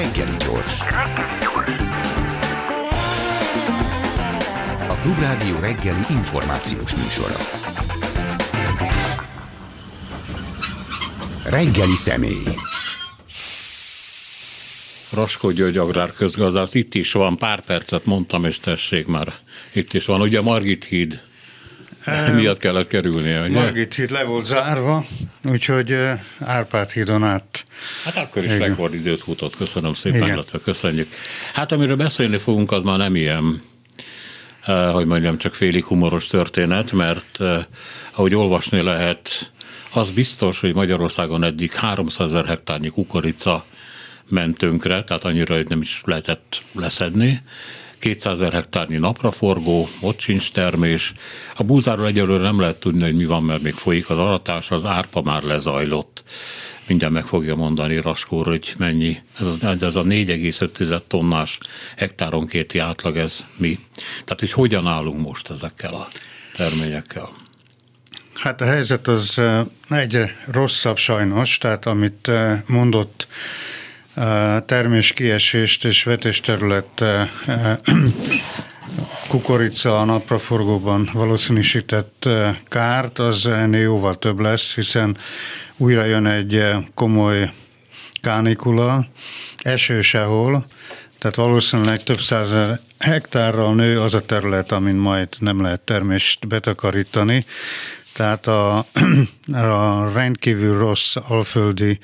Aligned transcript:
Reggeli 0.00 0.36
gyors. 0.36 0.80
A 4.88 4.94
Klubrádió 5.02 5.58
reggeli 5.60 6.04
információs 6.10 6.94
műsora. 6.94 7.36
Reggeli 11.50 11.94
személy. 11.94 12.44
Raskó 15.12 15.50
György 15.50 15.76
agrárközgazdász, 15.76 16.74
itt 16.74 16.94
is 16.94 17.12
van, 17.12 17.36
pár 17.36 17.60
percet 17.60 18.04
mondtam, 18.04 18.44
és 18.44 18.58
tessék 18.58 19.06
már, 19.06 19.34
itt 19.72 19.94
is 19.94 20.04
van. 20.04 20.20
Ugye 20.20 20.40
Margit 20.40 20.84
híd 20.84 21.22
miatt 22.34 22.58
kellett 22.58 22.86
kerülnie, 22.86 23.40
ugye? 23.40 23.60
Margit 23.60 23.94
híd 23.94 24.10
le 24.10 24.24
volt 24.24 24.44
zárva, 24.44 25.04
úgyhogy 25.44 25.96
Árpád 26.40 26.90
hídon 26.90 27.24
át. 27.24 27.64
Hát 28.04 28.16
akkor 28.16 28.44
is 28.44 28.56
rekordidőt 28.56 29.22
futott, 29.22 29.56
köszönöm 29.56 29.94
szépen, 29.94 30.20
Igen. 30.20 30.34
illetve 30.34 30.58
köszönjük. 30.58 31.08
Hát 31.54 31.72
amiről 31.72 31.96
beszélni 31.96 32.38
fogunk, 32.38 32.72
az 32.72 32.82
már 32.82 32.98
nem 32.98 33.16
ilyen 33.16 33.60
hogy 34.92 35.06
mondjam, 35.06 35.38
csak 35.38 35.54
félig 35.54 35.84
humoros 35.84 36.26
történet, 36.26 36.92
mert 36.92 37.38
ahogy 38.10 38.34
olvasni 38.34 38.82
lehet, 38.82 39.52
az 39.92 40.10
biztos, 40.10 40.60
hogy 40.60 40.74
Magyarországon 40.74 41.44
eddig 41.44 41.72
300 41.72 42.28
ezer 42.28 42.46
hektárnyi 42.46 42.88
kukorica 42.88 43.64
ment 44.28 44.58
tönkre, 44.58 45.04
tehát 45.04 45.24
annyira, 45.24 45.54
hogy 45.54 45.68
nem 45.68 45.80
is 45.80 46.00
lehetett 46.04 46.62
leszedni. 46.72 47.42
200 48.00 48.36
ezer 48.36 48.52
hektárnyi 48.52 48.96
napraforgó, 48.96 49.88
ott 50.00 50.20
sincs 50.20 50.52
termés. 50.52 51.12
A 51.56 51.62
búzáról 51.62 52.06
egyelőre 52.06 52.42
nem 52.42 52.60
lehet 52.60 52.80
tudni, 52.80 53.02
hogy 53.02 53.16
mi 53.16 53.24
van, 53.24 53.42
mert 53.42 53.62
még 53.62 53.72
folyik 53.72 54.10
az 54.10 54.18
aratás, 54.18 54.70
az 54.70 54.86
árpa 54.86 55.22
már 55.22 55.42
lezajlott. 55.42 56.24
Mindjárt 56.86 57.14
meg 57.14 57.24
fogja 57.24 57.54
mondani 57.54 58.00
Raskór, 58.00 58.46
hogy 58.46 58.72
mennyi. 58.78 59.18
Ez, 59.38 59.46
az, 59.46 59.82
ez 59.82 59.96
a 59.96 60.02
4,5 60.02 61.00
tonnás 61.06 61.58
hektáronkéti 61.96 62.78
átlag, 62.78 63.16
ez 63.16 63.46
mi. 63.56 63.78
Tehát, 64.24 64.40
hogy 64.40 64.52
hogyan 64.52 64.86
állunk 64.86 65.26
most 65.26 65.50
ezekkel 65.50 65.94
a 65.94 66.08
terményekkel? 66.56 67.28
Hát 68.34 68.60
a 68.60 68.64
helyzet 68.64 69.08
az 69.08 69.40
egyre 69.88 70.36
rosszabb 70.50 70.96
sajnos, 70.96 71.58
tehát 71.58 71.86
amit 71.86 72.30
mondott 72.66 73.26
terméskiesést 74.66 75.84
és 75.84 76.04
vetésterület 76.04 77.04
kukorica 79.28 80.00
a 80.00 80.04
napraforgóban 80.04 81.10
valószínűsített 81.12 82.28
kárt, 82.68 83.18
az 83.18 83.46
ennél 83.46 83.80
jóval 83.80 84.18
több 84.18 84.38
lesz, 84.38 84.74
hiszen 84.74 85.16
újra 85.76 86.04
jön 86.04 86.26
egy 86.26 86.64
komoly 86.94 87.50
kánikula, 88.20 89.06
eső 89.58 90.02
sehol, 90.02 90.66
tehát 91.18 91.36
valószínűleg 91.36 92.02
több 92.02 92.20
száz 92.20 92.78
hektárral 92.98 93.74
nő 93.74 94.00
az 94.00 94.14
a 94.14 94.20
terület, 94.20 94.72
amin 94.72 94.96
majd 94.96 95.28
nem 95.38 95.62
lehet 95.62 95.80
termést 95.80 96.48
betakarítani. 96.48 97.44
Tehát 98.12 98.46
a, 98.46 98.86
a 99.52 100.10
rendkívül 100.12 100.78
rossz 100.78 101.16
alföldi 101.16 101.98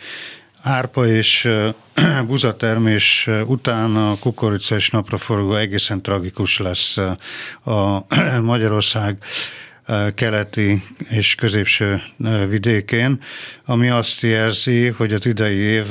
árpa 0.67 1.06
és 1.06 1.48
buzatermés 2.27 3.28
után 3.47 3.97
a 3.97 4.19
kukorica 4.20 4.75
és 4.75 4.91
napraforgó 4.91 5.55
egészen 5.55 6.03
tragikus 6.03 6.59
lesz 6.59 6.97
a 7.64 8.06
Magyarország 8.42 9.17
keleti 10.14 10.83
és 11.09 11.34
középső 11.34 12.03
vidékén, 12.48 13.19
ami 13.64 13.89
azt 13.89 14.20
jelzi, 14.20 14.87
hogy 14.87 15.12
az 15.12 15.27
idei 15.27 15.56
év 15.56 15.87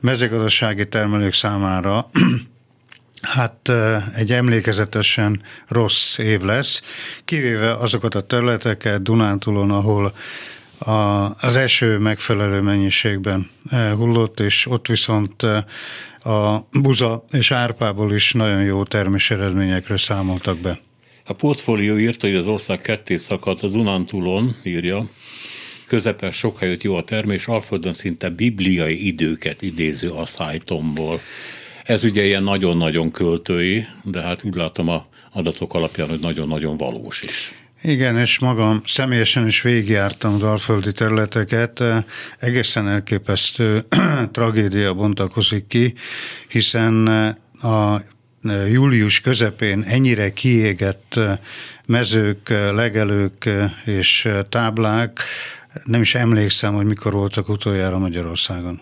mezőgazdasági 0.00 0.88
termelők 0.88 1.32
számára 1.32 2.06
Hát 3.20 3.72
egy 4.14 4.32
emlékezetesen 4.32 5.42
rossz 5.68 6.18
év 6.18 6.40
lesz, 6.40 6.82
kivéve 7.24 7.74
azokat 7.74 8.14
a 8.14 8.20
területeket 8.20 9.02
Dunántúlon, 9.02 9.70
ahol 9.70 10.14
a, 10.78 10.90
az 11.40 11.56
eső 11.56 11.98
megfelelő 11.98 12.60
mennyiségben 12.60 13.50
hullott, 13.70 14.40
és 14.40 14.66
ott 14.66 14.86
viszont 14.86 15.42
a 16.22 16.66
buza 16.72 17.24
és 17.32 17.50
árpából 17.50 18.12
is 18.12 18.32
nagyon 18.32 18.62
jó 18.62 18.84
termés 18.84 19.30
eredményekről 19.30 19.96
számoltak 19.96 20.58
be. 20.58 20.80
A 21.24 21.32
portfólió 21.32 21.96
írta, 21.96 22.26
hogy 22.26 22.36
az 22.36 22.48
ország 22.48 22.80
ketté 22.80 23.16
szakadt 23.16 23.62
a 23.62 23.68
Dunántúlon, 23.68 24.56
írja, 24.62 25.06
közepes 25.86 26.36
sok 26.36 26.58
helyet 26.58 26.82
jó 26.82 26.94
a 26.94 27.04
termés, 27.04 27.46
Alföldön 27.46 27.92
szinte 27.92 28.28
bibliai 28.28 29.06
időket 29.06 29.62
idéző 29.62 30.10
a 30.10 30.24
szájtomból. 30.24 31.20
Ez 31.84 32.04
ugye 32.04 32.24
ilyen 32.24 32.42
nagyon-nagyon 32.42 33.10
költői, 33.10 33.86
de 34.02 34.22
hát 34.22 34.44
úgy 34.44 34.54
látom 34.54 34.88
a 34.88 35.06
adatok 35.32 35.74
alapján, 35.74 36.08
hogy 36.08 36.20
nagyon-nagyon 36.20 36.76
valós 36.76 37.22
is. 37.22 37.54
Igen, 37.82 38.18
és 38.18 38.38
magam 38.38 38.82
személyesen 38.86 39.46
is 39.46 39.62
végigjártam 39.62 40.34
az 40.34 40.42
alföldi 40.42 40.92
területeket, 40.92 41.82
egészen 42.38 42.88
elképesztő 42.88 43.84
tragédia 44.32 44.94
bontakozik 44.94 45.66
ki, 45.66 45.94
hiszen 46.48 47.06
a 47.62 48.00
július 48.68 49.20
közepén 49.20 49.82
ennyire 49.82 50.32
kiégett 50.32 51.20
mezők, 51.86 52.48
legelők 52.48 53.48
és 53.84 54.28
táblák, 54.48 55.20
nem 55.84 56.00
is 56.00 56.14
emlékszem, 56.14 56.74
hogy 56.74 56.86
mikor 56.86 57.12
voltak 57.12 57.48
utoljára 57.48 57.98
Magyarországon. 57.98 58.80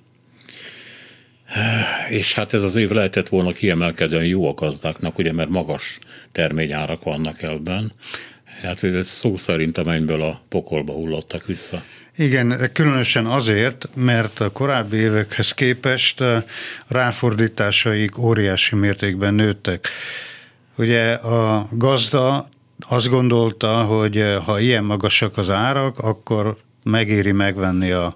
És 2.08 2.34
hát 2.34 2.52
ez 2.54 2.62
az 2.62 2.76
év 2.76 2.90
lehetett 2.90 3.28
volna 3.28 3.52
kiemelkedően 3.52 4.24
jó 4.24 4.48
a 4.48 4.54
gazdáknak, 4.54 5.18
ugye, 5.18 5.32
mert 5.32 5.48
magas 5.48 5.98
terményárak 6.32 7.02
vannak 7.02 7.42
ebben. 7.42 7.92
Hát 8.62 8.84
ez 8.84 9.06
szó 9.06 9.36
szerint 9.36 9.78
a 9.78 9.84
mennyből 9.84 10.22
a 10.22 10.40
pokolba 10.48 10.92
hullottak 10.92 11.46
vissza. 11.46 11.82
Igen, 12.16 12.70
különösen 12.72 13.26
azért, 13.26 13.88
mert 13.94 14.40
a 14.40 14.50
korábbi 14.50 14.96
évekhez 14.96 15.52
képest 15.52 16.20
a 16.20 16.44
ráfordításaik 16.86 18.18
óriási 18.18 18.74
mértékben 18.74 19.34
nőttek. 19.34 19.88
Ugye 20.76 21.12
a 21.12 21.68
gazda 21.70 22.48
azt 22.88 23.08
gondolta, 23.08 23.82
hogy 23.82 24.36
ha 24.44 24.58
ilyen 24.58 24.84
magasak 24.84 25.36
az 25.36 25.50
árak, 25.50 25.98
akkor 25.98 26.56
megéri 26.84 27.32
megvenni 27.32 27.90
a 27.90 28.14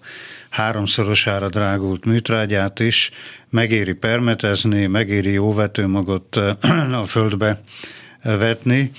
háromszorosára 0.49 1.49
drágult 1.49 2.05
műtrágyát 2.05 2.81
is, 2.81 3.11
megéri 3.51 3.93
permetezni, 3.93 4.87
megéri 4.87 5.31
jó 5.31 5.55
vetőmagot 5.55 6.37
a 7.03 7.05
földbe 7.07 7.61
vetni, 8.23 8.93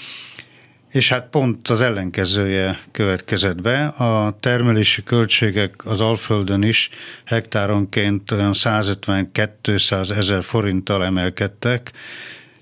és 0.89 1.09
hát 1.09 1.27
pont 1.29 1.67
az 1.67 1.81
ellenkezője 1.81 2.79
következett 2.91 3.61
be. 3.61 3.85
A 3.85 4.37
termelési 4.39 5.03
költségek 5.03 5.85
az 5.85 6.01
Alföldön 6.01 6.61
is 6.63 6.89
hektáronként 7.25 8.31
olyan 8.31 8.51
150-200 8.53 10.17
ezer 10.17 10.43
forinttal 10.43 11.05
emelkedtek, 11.05 11.91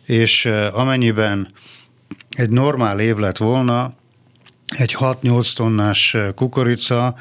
és 0.05 0.45
amennyiben 0.71 1.47
egy 2.29 2.49
normál 2.49 2.99
év 2.99 3.15
lett 3.15 3.37
volna, 3.37 3.93
egy 4.67 4.95
6-8 4.99 5.53
tonnás 5.55 6.17
kukorica 6.35 7.15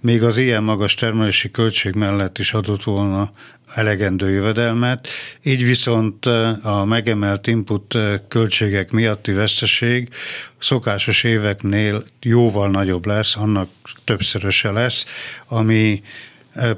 még 0.00 0.22
az 0.22 0.36
ilyen 0.36 0.62
magas 0.62 0.94
termelési 0.94 1.50
költség 1.50 1.94
mellett 1.94 2.38
is 2.38 2.52
adott 2.52 2.84
volna 2.84 3.32
elegendő 3.74 4.30
jövedelmet, 4.30 5.08
így 5.42 5.64
viszont 5.64 6.26
a 6.62 6.84
megemelt 6.84 7.46
input 7.46 7.98
költségek 8.28 8.90
miatti 8.90 9.32
veszteség 9.32 10.08
szokásos 10.58 11.24
éveknél 11.24 12.04
jóval 12.20 12.70
nagyobb 12.70 13.06
lesz, 13.06 13.36
annak 13.36 13.68
többszöröse 14.04 14.70
lesz, 14.70 15.06
ami 15.48 16.02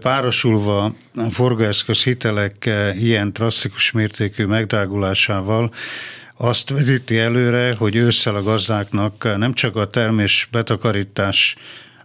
párosulva 0.00 0.84
a 1.16 1.30
forgaeszköz 1.30 2.02
hitelek 2.02 2.70
ilyen 2.98 3.32
drasztikus 3.32 3.90
mértékű 3.90 4.44
megdrágulásával 4.44 5.72
azt 6.36 6.70
vezíti 6.70 7.18
előre, 7.18 7.74
hogy 7.74 7.96
ősszel 7.96 8.34
a 8.34 8.42
gazdáknak 8.42 9.36
nem 9.38 9.54
csak 9.54 9.76
a 9.76 9.90
termés 9.90 10.48
betakarítás 10.50 11.56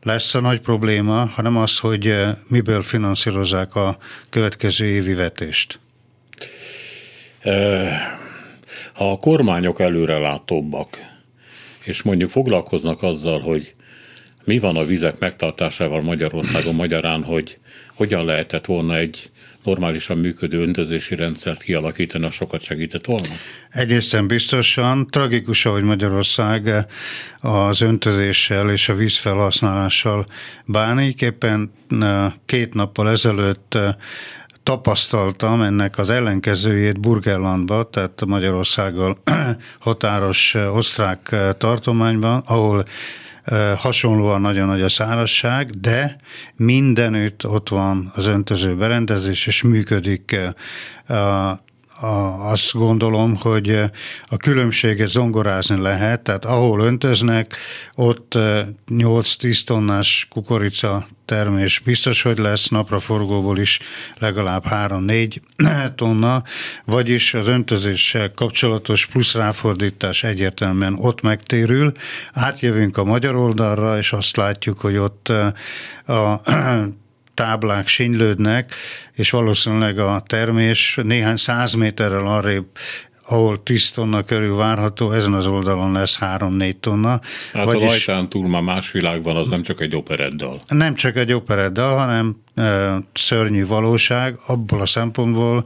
lesz 0.02 0.36
a 0.36 0.40
nagy 0.40 0.60
probléma, 0.60 1.26
hanem 1.26 1.58
az, 1.58 1.80
hogy 1.80 2.16
miből 2.48 2.82
finanszírozzák 2.82 3.76
a 3.76 3.98
következő 4.30 4.86
évi 4.86 5.14
vetést. 5.14 5.80
Ha 8.94 9.12
a 9.12 9.18
kormányok 9.18 9.80
előrelátóbbak, 9.80 10.98
és 11.84 12.02
mondjuk 12.02 12.30
foglalkoznak 12.30 13.04
azzal, 13.04 13.40
hogy 13.40 13.74
mi 14.46 14.60
van 14.60 14.76
a 14.76 14.86
vizek 14.86 15.20
megtartásával 15.20 16.02
Magyarországon, 16.02 16.76
magyarán, 16.76 17.24
hogy 17.24 17.60
hogyan 17.96 18.26
lehetett 18.26 18.66
volna 18.66 18.98
egy 18.98 19.32
normálisan 19.68 20.18
működő 20.18 20.62
öntözési 20.62 21.16
rendszert 21.16 21.64
kialakítani, 21.64 22.26
a 22.26 22.30
sokat 22.30 22.62
segített 22.62 23.06
volna? 23.06 23.28
Egészen 23.70 24.28
biztosan. 24.28 25.08
Tragikus, 25.08 25.64
hogy 25.64 25.84
Magyarország 25.84 26.86
az 27.40 27.82
öntözéssel 27.82 28.70
és 28.70 28.90
a 28.90 28.94
vízfelhasználással 28.94 30.26
bánik. 30.66 31.22
Éppen 31.22 31.72
két 32.46 32.74
nappal 32.74 33.10
ezelőtt 33.10 33.78
tapasztaltam 34.64 35.62
ennek 35.62 35.98
az 35.98 36.10
ellenkezőjét 36.10 37.00
Burgerlandba, 37.00 37.90
tehát 37.90 38.26
Magyarországgal 38.26 39.18
határos 39.80 40.54
osztrák 40.54 41.36
tartományban, 41.58 42.44
ahol 42.46 42.86
hasonlóan 43.78 44.42
nagyon 44.42 44.68
nagy 44.68 44.82
a 44.82 44.90
szárazság, 44.90 45.70
de 45.70 46.16
mindenütt 46.56 47.48
ott 47.48 47.70
van 47.70 48.12
az 48.16 48.26
öntöző 48.26 48.76
berendezés, 48.76 49.48
és 49.48 49.62
működik 49.62 50.38
azt 52.40 52.74
gondolom, 52.74 53.36
hogy 53.36 53.80
a 54.28 54.38
különbséget 54.38 55.08
zongorázni 55.08 55.80
lehet, 55.80 56.22
tehát 56.22 56.46
ahol 56.46 56.80
öntöznek, 56.80 57.56
ott 57.96 58.34
8-10 58.90 59.64
tonnás 59.64 60.28
kukorica 60.30 61.08
termés 61.26 61.80
biztos, 61.80 62.22
hogy 62.22 62.38
lesz, 62.38 62.68
napraforgóból 62.68 63.58
is 63.58 63.80
legalább 64.18 64.64
3-4 64.70 65.38
tonna, 65.96 66.44
vagyis 66.86 67.34
az 67.34 67.48
öntözéssel 67.48 68.32
kapcsolatos 68.32 69.06
plusz 69.06 69.34
ráfordítás 69.34 70.24
egyértelműen 70.24 70.98
ott 71.00 71.22
megtérül. 71.22 71.92
Átjövünk 72.34 72.98
a 72.98 73.04
magyar 73.04 73.36
oldalra, 73.36 73.98
és 73.98 74.14
azt 74.14 74.36
látjuk, 74.36 74.80
hogy 74.80 74.98
ott 74.98 75.32
a 76.06 76.42
táblák 77.38 77.88
sinylődnek, 77.88 78.74
és 79.14 79.30
valószínűleg 79.30 80.00
a 80.00 80.24
termés 80.28 81.00
néhány 81.04 81.38
száz 81.38 81.74
méterrel 81.74 82.28
arrébb 82.28 82.66
ahol 83.30 83.64
10 83.64 83.92
tonna 83.92 84.24
körül 84.24 84.56
várható, 84.56 85.12
ezen 85.12 85.34
az 85.34 85.46
oldalon 85.46 85.92
lesz 85.92 86.18
3-4 86.22 86.74
tonna. 86.80 87.20
Hát 87.54 87.66
Vagyis, 87.66 87.84
a 87.84 87.88
rajtán 87.88 88.30
túl 88.30 88.48
már 88.48 88.62
más 88.62 88.92
világ 88.92 89.24
van, 89.24 89.36
az 89.36 89.48
nem 89.48 89.64
csak 89.64 89.82
egy 89.82 89.96
opereddal. 89.96 90.62
Nem 90.68 90.96
csak 90.96 91.16
egy 91.16 91.34
opereddal, 91.34 91.98
hanem 91.98 92.42
e, 92.56 92.98
szörnyű 93.14 93.66
valóság 93.66 94.40
abból 94.46 94.82
a 94.82 94.86
szempontból, 94.86 95.66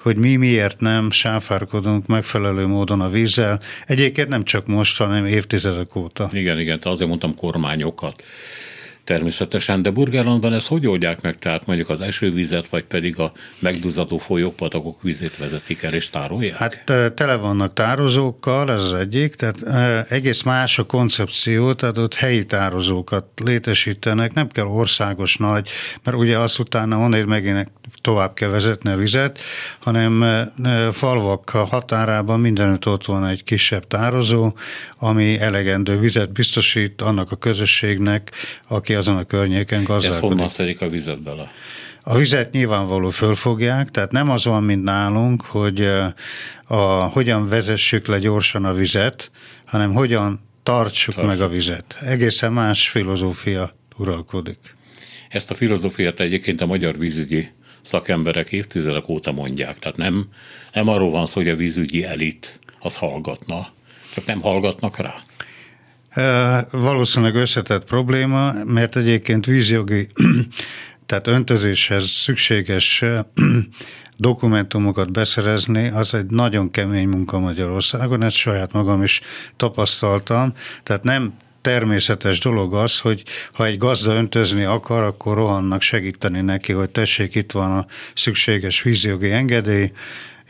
hogy 0.00 0.16
mi 0.16 0.36
miért 0.36 0.80
nem 0.80 1.10
sáfárkodunk 1.10 2.06
megfelelő 2.06 2.66
módon 2.66 3.00
a 3.00 3.08
vízzel. 3.08 3.60
Egyébként 3.86 4.28
nem 4.28 4.44
csak 4.44 4.66
most, 4.66 4.98
hanem 4.98 5.26
évtizedek 5.26 5.96
óta. 5.96 6.28
Igen, 6.32 6.58
igen, 6.58 6.78
azért 6.82 7.08
mondtam 7.08 7.34
kormányokat 7.34 8.24
természetesen, 9.04 9.82
de 9.82 9.90
Burgerlandban 9.90 10.52
ezt 10.52 10.68
hogy 10.68 10.86
oldják 10.86 11.20
meg? 11.20 11.38
Tehát 11.38 11.66
mondjuk 11.66 11.88
az 11.88 12.00
esővizet, 12.00 12.68
vagy 12.68 12.84
pedig 12.84 13.18
a 13.18 13.32
megduzzadó 13.58 14.18
folyók, 14.18 14.56
patakok 14.56 15.02
vizét 15.02 15.36
vezetik 15.36 15.82
el 15.82 15.94
és 15.94 16.10
tárolják? 16.10 16.56
Hát 16.56 16.92
tele 17.14 17.36
vannak 17.36 17.72
tározókkal, 17.72 18.70
ez 18.70 18.82
az 18.82 18.92
egyik, 18.92 19.34
tehát 19.34 19.62
egész 20.10 20.42
más 20.42 20.78
a 20.78 20.84
koncepció, 20.84 21.72
tehát 21.72 21.98
ott 21.98 22.14
helyi 22.14 22.46
tározókat 22.46 23.24
létesítenek, 23.44 24.34
nem 24.34 24.48
kell 24.48 24.66
országos 24.66 25.36
nagy, 25.36 25.68
mert 26.02 26.16
ugye 26.16 26.38
azt 26.38 26.58
utána 26.58 26.98
onnél 26.98 27.26
megint 27.26 27.70
tovább 28.00 28.34
kell 28.34 28.48
vezetni 28.48 28.90
a 28.90 28.96
vizet, 28.96 29.40
hanem 29.78 30.24
falvak 30.92 31.50
határában 31.50 32.40
mindenütt 32.40 32.86
ott 32.86 33.04
van 33.04 33.26
egy 33.26 33.44
kisebb 33.44 33.86
tározó, 33.86 34.52
ami 34.98 35.40
elegendő 35.40 35.98
vizet 35.98 36.32
biztosít 36.32 37.02
annak 37.02 37.30
a 37.32 37.36
közösségnek, 37.36 38.32
aki 38.68 38.94
azon 38.94 39.16
a 39.16 39.24
környéken 39.24 39.84
gazdálkodik. 39.84 40.22
Ez 40.22 40.28
honnan 40.28 40.48
szerik 40.48 40.80
a 40.80 40.88
vizet 40.88 41.22
bele? 41.22 41.50
A 42.04 42.16
vizet 42.16 42.52
nyilvánvaló 42.52 43.10
fölfogják, 43.10 43.90
tehát 43.90 44.12
nem 44.12 44.30
az 44.30 44.44
van, 44.44 44.62
mint 44.62 44.82
nálunk, 44.82 45.42
hogy 45.42 45.90
a, 46.64 46.76
hogyan 47.12 47.48
vezessük 47.48 48.06
le 48.06 48.18
gyorsan 48.18 48.64
a 48.64 48.72
vizet, 48.72 49.30
hanem 49.64 49.92
hogyan 49.92 50.40
tartsuk 50.62 51.14
Tartsuk. 51.14 51.38
meg 51.38 51.48
a 51.48 51.52
vizet. 51.52 51.96
Egészen 52.00 52.52
más 52.52 52.88
filozófia 52.88 53.72
uralkodik. 53.96 54.58
Ezt 55.28 55.50
a 55.50 55.54
filozófiát 55.54 56.20
egyébként 56.20 56.60
a 56.60 56.66
magyar 56.66 56.98
vízügyi 56.98 57.48
szakemberek 57.82 58.52
évtizedek 58.52 59.08
óta 59.08 59.32
mondják. 59.32 59.78
Tehát 59.78 59.96
nem, 59.96 60.28
nem 60.72 60.88
arról 60.88 61.10
van 61.10 61.26
szó, 61.26 61.40
hogy 61.40 61.50
a 61.50 61.56
vízügyi 61.56 62.04
elit 62.04 62.60
az 62.78 62.96
hallgatna, 62.96 63.66
csak 64.14 64.24
nem 64.24 64.40
hallgatnak 64.40 64.96
rá. 64.96 65.14
Valószínűleg 66.70 67.34
összetett 67.34 67.84
probléma, 67.84 68.52
mert 68.64 68.96
egyébként 68.96 69.46
vízjogi, 69.46 70.06
tehát 71.06 71.26
öntözéshez 71.26 72.08
szükséges 72.08 73.04
dokumentumokat 74.16 75.12
beszerezni, 75.12 75.88
az 75.88 76.14
egy 76.14 76.26
nagyon 76.26 76.70
kemény 76.70 77.08
munka 77.08 77.38
Magyarországon, 77.38 78.22
ezt 78.22 78.36
saját 78.36 78.72
magam 78.72 79.02
is 79.02 79.20
tapasztaltam, 79.56 80.52
tehát 80.82 81.02
nem 81.02 81.34
természetes 81.62 82.40
dolog 82.40 82.74
az, 82.74 82.98
hogy 82.98 83.22
ha 83.52 83.66
egy 83.66 83.78
gazda 83.78 84.12
öntözni 84.12 84.64
akar, 84.64 85.02
akkor 85.02 85.36
rohannak 85.36 85.82
segíteni 85.82 86.40
neki, 86.40 86.72
hogy 86.72 86.90
tessék, 86.90 87.34
itt 87.34 87.52
van 87.52 87.70
a 87.78 87.86
szükséges 88.14 88.82
vízjogi 88.82 89.30
engedély, 89.30 89.92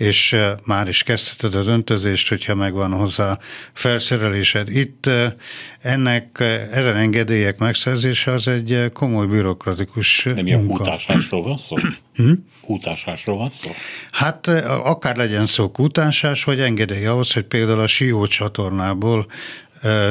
és 0.02 0.32
eh, 0.32 0.52
már 0.64 0.88
is 0.88 1.02
kezdheted 1.02 1.54
az 1.54 1.66
öntözést, 1.66 2.28
hogyha 2.28 2.54
megvan 2.54 2.92
hozzá 2.92 3.38
felszerelésed. 3.72 4.76
Itt 4.76 5.06
eh, 5.06 5.32
ennek, 5.80 6.36
eh, 6.40 6.68
ezen 6.72 6.96
engedélyek 6.96 7.58
megszerzése 7.58 8.32
az 8.32 8.48
egy 8.48 8.90
komoly 8.92 9.26
bürokratikus 9.26 10.24
Nem 10.24 10.46
ilyen 10.46 10.66
kútásásról 10.66 11.42
van 11.42 11.56
szó? 11.56 11.76
Hm? 12.14 12.32
Kútásásról 12.60 13.36
van 13.36 13.48
szó? 13.48 13.70
Hát 14.10 14.46
akár 14.66 15.16
legyen 15.16 15.46
szó 15.46 15.70
kútásás, 15.70 16.44
vagy 16.44 16.60
engedély 16.60 17.06
ahhoz, 17.06 17.32
hogy 17.32 17.44
például 17.44 17.80
a 17.80 17.86
Sió 17.86 18.26
csatornából 18.26 19.26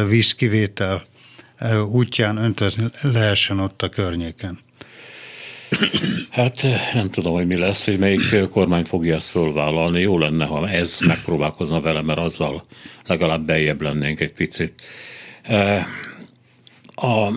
vízkivétel 0.08 1.04
útján 1.92 2.38
öntözni 2.38 2.84
lehessen 3.02 3.60
ott 3.60 3.82
a 3.82 3.90
környéken. 3.90 4.60
Hát 6.30 6.68
nem 6.94 7.08
tudom, 7.10 7.34
hogy 7.34 7.48
mi 7.48 7.58
lesz, 7.58 7.86
hogy 7.86 8.00
melyik 8.00 8.50
kormány 8.50 8.84
fogja 8.84 9.16
ezt 9.16 9.30
fölvállalni. 9.30 10.02
Jó 10.02 10.18
lenne, 10.18 10.46
ha 10.46 10.70
ez 10.70 11.00
megpróbálkozna 11.06 11.82
vele, 11.82 12.02
mert 12.02 12.20
azzal 12.20 12.66
legalább 13.06 13.46
beljebb 13.46 13.82
lennénk 13.82 14.20
egy 14.20 14.34
picit. 14.34 14.74
A 16.96 17.30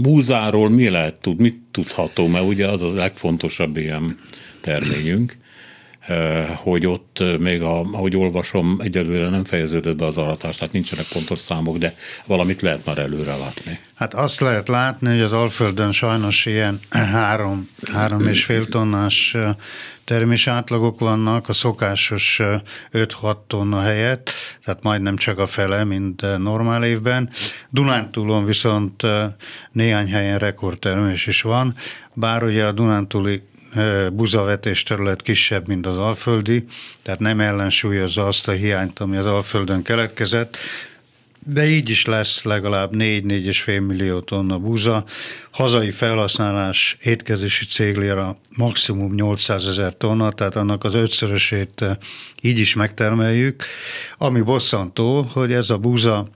búzáról 0.00 0.70
mi 0.70 0.88
lehet 0.88 1.20
tud, 1.20 1.40
mit 1.40 1.60
tudható, 1.70 2.26
mert 2.26 2.44
ugye 2.44 2.68
az 2.68 2.82
az 2.82 2.94
legfontosabb 2.94 3.76
ilyen 3.76 4.18
terményünk. 4.60 5.36
Eh, 6.06 6.48
hogy 6.54 6.86
ott 6.86 7.18
eh, 7.20 7.38
még, 7.38 7.62
a, 7.62 7.80
ahogy 7.80 8.16
olvasom, 8.16 8.76
egyelőre 8.80 9.28
nem 9.28 9.44
fejeződött 9.44 9.96
be 9.96 10.04
az 10.04 10.16
aratás, 10.16 10.56
tehát 10.56 10.72
nincsenek 10.72 11.06
pontos 11.12 11.38
számok, 11.38 11.78
de 11.78 11.94
valamit 12.26 12.62
lehet 12.62 12.84
már 12.84 12.98
előre 12.98 13.36
látni. 13.36 13.78
Hát 13.94 14.14
azt 14.14 14.40
lehet 14.40 14.68
látni, 14.68 15.08
hogy 15.08 15.20
az 15.20 15.32
Alföldön 15.32 15.92
sajnos 15.92 16.46
ilyen 16.46 16.80
három, 17.16 17.68
három 17.92 18.26
és 18.26 18.44
fél 18.44 18.66
tonnás 18.66 19.34
eh, 19.34 19.54
termés 20.04 20.46
átlagok 20.46 21.00
vannak, 21.00 21.48
a 21.48 21.52
szokásos 21.52 22.40
5-6 22.92 23.36
tonna 23.46 23.80
helyett, 23.80 24.30
tehát 24.64 24.82
majdnem 24.82 25.16
csak 25.16 25.38
a 25.38 25.46
fele, 25.46 25.84
mint 25.84 26.38
normál 26.38 26.84
évben. 26.84 27.30
Dunántúlon 27.70 28.44
viszont 28.44 29.02
néhány 29.72 30.10
helyen 30.10 30.38
rekordtermés 30.38 31.26
is 31.26 31.42
van, 31.42 31.74
bár 32.14 32.42
ugye 32.42 32.64
a 32.64 32.72
Dunántúli 32.72 33.42
buzavetés 34.12 34.82
terület 34.82 35.22
kisebb, 35.22 35.68
mint 35.68 35.86
az 35.86 35.98
alföldi, 35.98 36.64
tehát 37.02 37.20
nem 37.20 37.40
ellensúlyozza 37.40 38.26
azt 38.26 38.48
a 38.48 38.52
hiányt, 38.52 38.98
ami 38.98 39.16
az 39.16 39.26
alföldön 39.26 39.82
keletkezett, 39.82 40.56
de 41.46 41.66
így 41.66 41.90
is 41.90 42.04
lesz 42.04 42.42
legalább 42.42 42.90
4-4,5 42.94 43.86
millió 43.86 44.20
tonna 44.20 44.58
búza. 44.58 45.04
Hazai 45.50 45.90
felhasználás 45.90 46.96
étkezési 47.02 47.64
cégléra 47.64 48.36
maximum 48.56 49.14
800 49.14 49.68
ezer 49.68 49.96
tonna, 49.96 50.30
tehát 50.30 50.56
annak 50.56 50.84
az 50.84 50.94
ötszörösét 50.94 51.84
így 52.40 52.58
is 52.58 52.74
megtermeljük. 52.74 53.64
Ami 54.18 54.40
bosszantó, 54.40 55.22
hogy 55.32 55.52
ez 55.52 55.70
a 55.70 55.78
búza 55.78 56.28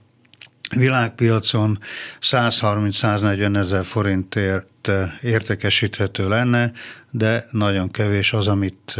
világpiacon 0.75 1.79
130-140 2.21 3.57
ezer 3.57 3.85
forintért 3.85 4.91
értékesíthető 5.21 6.27
lenne, 6.29 6.71
de 7.11 7.47
nagyon 7.51 7.91
kevés 7.91 8.33
az, 8.33 8.47
amit 8.47 8.95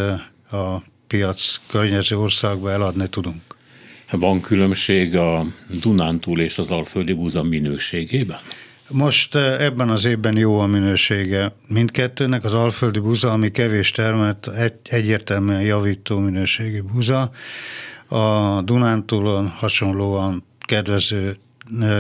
a 0.51 0.81
piac 1.07 1.59
környező 1.67 2.17
országba 2.17 2.71
eladni 2.71 3.09
tudunk. 3.09 3.41
Van 4.11 4.41
különbség 4.41 5.15
a 5.15 5.45
Dunántúl 5.81 6.39
és 6.39 6.57
az 6.57 6.71
Alföldi 6.71 7.13
búza 7.13 7.43
minőségében? 7.43 8.39
Most 8.91 9.35
ebben 9.35 9.89
az 9.89 10.05
évben 10.05 10.37
jó 10.37 10.59
a 10.59 10.65
minősége 10.65 11.51
mindkettőnek. 11.67 12.43
Az 12.43 12.53
alföldi 12.53 12.99
buza, 12.99 13.31
ami 13.31 13.51
kevés 13.51 13.91
termet, 13.91 14.47
egy, 14.47 14.73
egyértelműen 14.89 15.61
javító 15.61 16.17
minőségi 16.17 16.79
buza. 16.79 17.29
A 18.07 18.61
Dunántúlon 18.61 19.47
hasonlóan 19.47 20.43
kedvező 20.59 21.37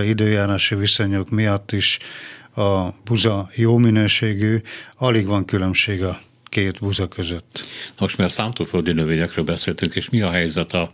időjárási 0.05 0.75
viszonyok 0.75 1.29
miatt 1.29 1.71
is 1.71 1.99
a 2.55 2.89
buza 3.03 3.49
jó 3.55 3.77
minőségű, 3.77 4.61
alig 4.95 5.25
van 5.25 5.45
különbség 5.45 6.03
a 6.03 6.21
két 6.43 6.79
buza 6.79 7.07
között. 7.07 7.63
Most 7.99 8.17
már 8.17 8.31
számtóföldi 8.31 8.91
növényekről 8.91 9.45
beszéltünk, 9.45 9.95
és 9.95 10.09
mi 10.09 10.21
a 10.21 10.31
helyzet 10.31 10.73
a 10.73 10.91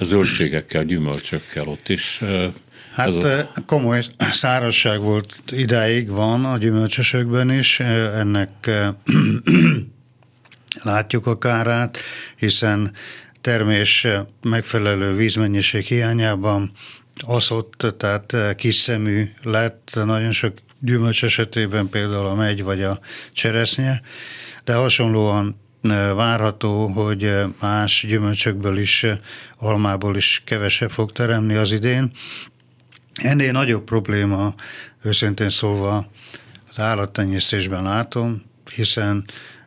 zöldségekkel, 0.00 0.84
gyümölcsökkel 0.84 1.68
ott 1.68 1.88
is? 1.88 2.20
Hát 2.92 3.14
a... 3.14 3.52
komoly 3.66 4.02
szárazság 4.18 5.00
volt 5.00 5.34
idáig, 5.50 6.10
van 6.10 6.44
a 6.44 6.58
gyümölcsösökben 6.58 7.50
is, 7.50 7.80
ennek 7.80 8.70
látjuk 10.82 11.26
a 11.26 11.38
kárát, 11.38 11.98
hiszen 12.36 12.92
termés 13.40 14.06
megfelelő 14.42 15.16
vízmennyiség 15.16 15.84
hiányában 15.84 16.70
aszott, 17.20 17.86
tehát 17.98 18.54
kiszemű 18.56 19.32
lett, 19.42 19.90
nagyon 20.04 20.32
sok 20.32 20.54
gyümölcs 20.80 21.24
esetében 21.24 21.88
például 21.88 22.26
a 22.26 22.34
megy 22.34 22.62
vagy 22.62 22.82
a 22.82 23.00
cseresznye, 23.32 24.00
de 24.64 24.74
hasonlóan 24.74 25.60
várható, 26.14 26.86
hogy 26.86 27.32
más 27.60 28.04
gyümölcsökből 28.08 28.78
is, 28.78 29.06
almából 29.58 30.16
is 30.16 30.42
kevesebb 30.44 30.90
fog 30.90 31.12
teremni 31.12 31.54
az 31.54 31.72
idén. 31.72 32.10
Ennél 33.14 33.52
nagyobb 33.52 33.84
probléma, 33.84 34.54
őszintén 35.02 35.50
szólva, 35.50 36.06
az 36.68 36.80
állattenyésztésben 36.80 37.82
látom, 37.82 38.42
hiszen 38.74 39.24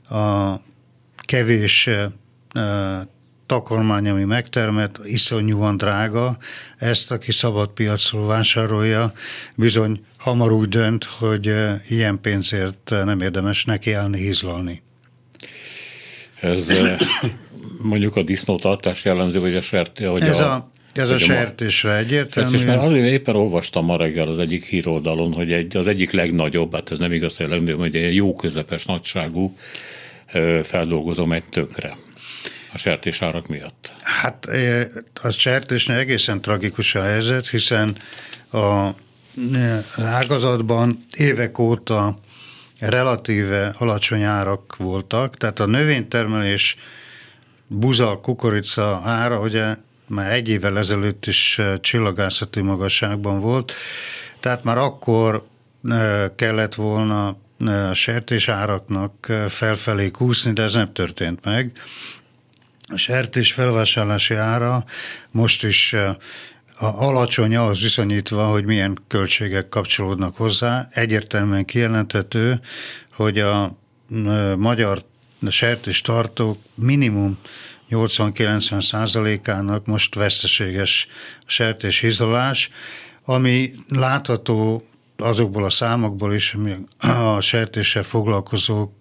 a 0.09 0.53
kevés 1.25 1.89
takarmány, 3.45 4.09
ami 4.09 4.23
megtermett, 4.23 4.99
iszonyúan 5.03 5.77
drága, 5.77 6.37
ezt, 6.77 7.11
aki 7.11 7.31
szabad 7.31 7.69
piacról 7.69 8.27
vásárolja, 8.27 9.13
bizony 9.55 10.05
hamar 10.17 10.51
úgy 10.51 10.69
dönt, 10.69 11.03
hogy 11.03 11.53
ilyen 11.89 12.21
pénzért 12.21 12.89
nem 12.89 13.19
érdemes 13.21 13.65
nekiállni, 13.65 14.17
hízlalni. 14.17 14.81
Ez 16.39 16.73
mondjuk 17.81 18.15
a 18.15 18.23
disznótartás 18.23 19.05
jellemző, 19.05 19.39
vagy 19.39 19.55
a 19.55 19.61
sert, 19.61 19.99
hogy 19.99 20.21
ez 20.21 20.39
a, 20.39 20.53
a 20.53 20.69
ez 20.93 21.09
a 21.09 21.17
sertésre 21.17 21.95
egyértelmű. 21.95 22.65
Mert 22.65 22.81
azért 22.81 23.05
éppen 23.05 23.35
olvastam 23.35 23.85
ma 23.85 23.97
reggel 23.97 24.27
az 24.27 24.39
egyik 24.39 24.65
híroldalon, 24.65 25.33
hogy 25.33 25.51
egy, 25.51 25.77
az 25.77 25.87
egyik 25.87 26.11
legnagyobb, 26.11 26.73
hát 26.73 26.91
ez 26.91 26.97
nem 26.97 27.11
igaz, 27.11 27.37
hogy 27.37 27.47
legnagyobb, 27.47 27.79
hogy 27.79 27.95
egy 27.95 28.15
jó 28.15 28.33
közepes 28.33 28.85
nagyságú 28.85 29.55
feldolgozó 30.63 31.25
megy 31.25 31.43
tönkre 31.49 31.95
a 32.75 32.77
sertésárak 32.77 33.47
miatt. 33.47 33.93
Hát 34.03 34.47
a 35.21 35.29
sertésnél 35.29 35.97
egészen 35.97 36.41
tragikus 36.41 36.95
a 36.95 37.01
helyzet, 37.01 37.47
hiszen 37.47 37.95
a 38.51 38.89
ágazatban 39.97 41.05
évek 41.17 41.59
óta 41.59 42.17
relatíve 42.79 43.75
alacsony 43.77 44.21
árak 44.21 44.75
voltak, 44.77 45.37
tehát 45.37 45.59
a 45.59 45.65
növénytermelés 45.65 46.77
buza, 47.67 48.19
kukorica 48.21 49.01
ára 49.03 49.39
ugye 49.39 49.75
már 50.07 50.31
egy 50.31 50.49
évvel 50.49 50.77
ezelőtt 50.77 51.25
is 51.25 51.61
csillagászati 51.81 52.61
magasságban 52.61 53.39
volt, 53.39 53.73
tehát 54.39 54.63
már 54.63 54.77
akkor 54.77 55.47
kellett 56.35 56.75
volna 56.75 57.27
a 57.27 57.93
sertés 57.93 58.47
áraknak 58.47 59.31
felfelé 59.47 60.11
kúszni, 60.11 60.51
de 60.51 60.63
ez 60.63 60.73
nem 60.73 60.93
történt 60.93 61.45
meg. 61.45 61.71
A 62.87 62.97
sertés 62.97 63.53
felvásárlási 63.53 64.33
ára 64.33 64.85
most 65.31 65.63
is 65.63 65.93
a 65.93 66.17
alacsony 66.85 67.57
az 67.57 67.81
viszonyítva, 67.81 68.45
hogy 68.45 68.65
milyen 68.65 68.99
költségek 69.07 69.69
kapcsolódnak 69.69 70.35
hozzá, 70.35 70.87
egyértelműen 70.91 71.65
kijelentető, 71.65 72.59
hogy 73.13 73.39
a 73.39 73.77
magyar 74.57 75.03
sertés 75.49 76.01
tartók 76.01 76.59
minimum 76.75 77.37
80-90 77.89 78.81
százalékának 78.81 79.85
most 79.85 80.15
veszteséges 80.15 81.07
sertés 81.45 81.99
hizolás, 81.99 82.69
ami 83.23 83.73
látható 83.89 84.87
azokból 85.17 85.63
a 85.63 85.69
számokból 85.69 86.33
is, 86.33 86.53
ami 86.53 86.75
a 86.97 87.39
sertéssel 87.39 88.03
foglalkozók 88.03 88.91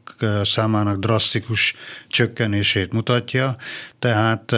számának 0.45 0.99
drasztikus 0.99 1.75
csökkenését 2.09 2.93
mutatja, 2.93 3.57
tehát 3.99 4.57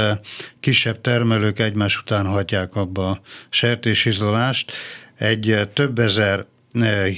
kisebb 0.61 1.01
termelők 1.01 1.59
egymás 1.59 1.99
után 2.01 2.27
hagyják 2.27 2.75
abba 2.75 3.11
a 3.11 3.21
sertéshizolást. 3.49 4.73
Egy 5.15 5.69
több 5.73 5.99
ezer 5.99 6.47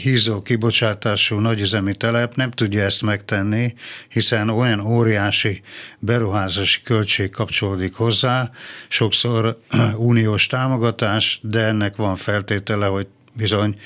hízó 0.02 0.42
kibocsátású 0.42 1.38
nagyüzemi 1.38 1.94
telep 1.94 2.34
nem 2.34 2.50
tudja 2.50 2.82
ezt 2.82 3.02
megtenni, 3.02 3.74
hiszen 4.08 4.48
olyan 4.48 4.80
óriási 4.80 5.62
beruházási 5.98 6.82
költség 6.82 7.30
kapcsolódik 7.30 7.94
hozzá, 7.94 8.50
sokszor 8.88 9.60
uniós 9.96 10.46
támogatás, 10.46 11.40
de 11.42 11.60
ennek 11.60 11.96
van 11.96 12.16
feltétele, 12.16 12.86
hogy 12.86 13.06
bizony 13.32 13.78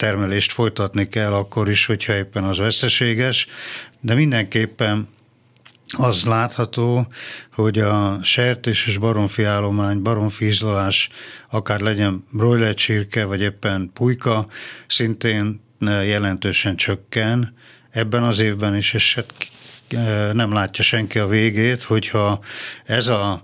termelést 0.00 0.52
folytatni 0.52 1.08
kell 1.08 1.32
akkor 1.32 1.68
is, 1.68 1.86
hogyha 1.86 2.16
éppen 2.16 2.44
az 2.44 2.58
veszteséges, 2.58 3.46
de 4.00 4.14
mindenképpen 4.14 5.08
az 5.98 6.24
látható, 6.24 7.06
hogy 7.52 7.78
a 7.78 8.18
sertés 8.22 8.86
és 8.86 8.98
baromfi 8.98 9.44
állomány, 9.44 10.02
baromfi 10.02 10.46
izolás, 10.46 11.08
akár 11.50 11.80
legyen 11.80 12.24
broiler 12.32 12.74
csirke, 12.74 13.24
vagy 13.24 13.40
éppen 13.40 13.90
pulyka, 13.94 14.46
szintén 14.86 15.60
jelentősen 16.04 16.76
csökken. 16.76 17.54
Ebben 17.90 18.22
az 18.22 18.38
évben 18.38 18.76
is, 18.76 18.92
és 18.92 19.14
hát 19.14 19.34
nem 20.34 20.52
látja 20.52 20.84
senki 20.84 21.18
a 21.18 21.26
végét, 21.26 21.82
hogyha 21.82 22.40
ez 22.84 23.08
a 23.08 23.42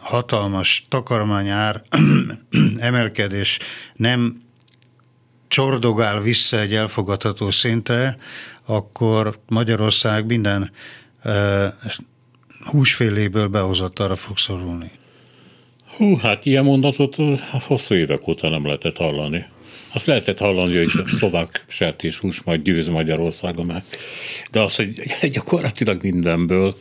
hatalmas 0.00 0.86
takarmányár 0.88 1.82
emelkedés 2.78 3.58
nem 3.94 4.46
csordogál 5.58 6.20
vissza 6.20 6.60
egy 6.60 6.74
elfogadható 6.74 7.50
szintre, 7.50 8.16
akkor 8.66 9.38
Magyarország 9.48 10.26
minden 10.26 10.70
e, 11.22 11.32
húsféléből 12.64 13.46
behozott 13.48 13.98
arra 13.98 14.16
fog 14.16 14.38
szorulni. 14.38 14.90
Hú, 15.96 16.16
hát 16.16 16.46
ilyen 16.46 16.64
mondatot 16.64 17.16
hosszú 17.66 17.94
évek 17.94 18.28
óta 18.28 18.48
nem 18.48 18.64
lehetett 18.64 18.96
hallani. 18.96 19.44
Azt 19.92 20.06
lehetett 20.06 20.38
hallani, 20.38 20.76
hogy 20.76 20.90
a 21.04 21.08
szlovák 21.08 21.64
hús 22.20 22.42
majd 22.42 22.62
győz 22.62 22.88
Magyarországon 22.88 23.66
meg. 23.66 23.82
De 24.50 24.60
az, 24.60 24.76
hogy 24.76 24.92
gyakorlatilag 25.32 26.02
mindenből. 26.02 26.76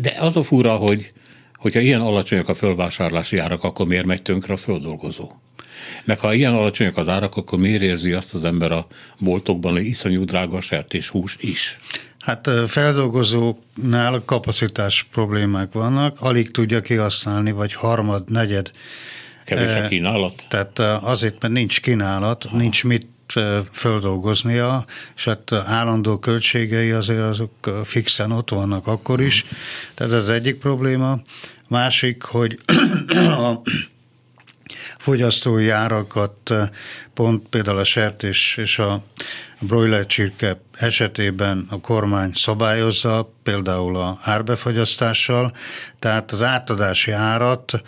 De 0.00 0.16
az 0.18 0.36
a 0.36 0.42
fura, 0.42 0.76
hogy 0.76 1.12
hogyha 1.54 1.80
ilyen 1.80 2.00
alacsonyak 2.00 2.48
a 2.48 2.54
fölvásárlási 2.54 3.36
árak, 3.36 3.64
akkor 3.64 3.86
miért 3.86 4.06
megy 4.06 4.22
tönkre 4.22 4.52
a 4.52 4.56
földolgozó? 4.56 5.30
Meg 6.04 6.18
ha 6.18 6.34
ilyen 6.34 6.54
alacsonyak 6.54 6.96
az 6.96 7.08
árak, 7.08 7.36
akkor 7.36 7.58
miért 7.58 7.82
érzi 7.82 8.12
azt 8.12 8.34
az 8.34 8.44
ember 8.44 8.72
a 8.72 8.86
boltokban, 9.18 9.72
hogy 9.72 9.84
iszonyú 9.84 10.24
drága 10.24 10.56
a 10.56 10.60
sertéshús 10.60 11.36
is? 11.40 11.76
Hát 12.18 12.50
feldolgozóknál 12.66 14.22
kapacitás 14.24 15.06
problémák 15.12 15.72
vannak, 15.72 16.16
alig 16.20 16.50
tudja 16.50 16.80
kihasználni, 16.80 17.52
vagy 17.52 17.72
harmad, 17.72 18.30
negyed. 18.30 18.70
Kevés 19.44 19.74
a 19.74 19.88
kínálat? 19.88 20.46
Tehát 20.48 20.78
azért, 20.78 21.40
mert 21.40 21.54
nincs 21.54 21.80
kínálat, 21.80 22.44
Aha. 22.44 22.56
nincs 22.56 22.84
mit 22.84 23.06
földolgoznia, 23.72 24.84
és 25.16 25.24
hát 25.24 25.52
állandó 25.52 26.18
költségei 26.18 26.90
azért 26.90 27.20
azok 27.20 27.82
fixen 27.84 28.32
ott 28.32 28.50
vannak 28.50 28.86
akkor 28.86 29.20
is. 29.20 29.44
Tehát 29.94 30.12
ez 30.12 30.28
egyik 30.28 30.56
probléma. 30.56 31.20
Másik, 31.68 32.22
hogy 32.22 32.58
a 33.48 33.60
fogyasztói 34.98 35.68
árakat 35.68 36.54
pont 37.14 37.48
például 37.48 37.78
a 37.78 37.84
sertés 37.84 38.56
és 38.56 38.78
a 38.78 39.02
broiler 39.60 40.06
csirke 40.06 40.60
esetében 40.78 41.66
a 41.70 41.80
kormány 41.80 42.30
szabályozza, 42.34 43.32
például 43.42 43.96
a 43.96 44.18
árbefogyasztással, 44.22 45.52
tehát 45.98 46.32
az 46.32 46.42
átadási 46.42 47.10
árat, 47.10 47.82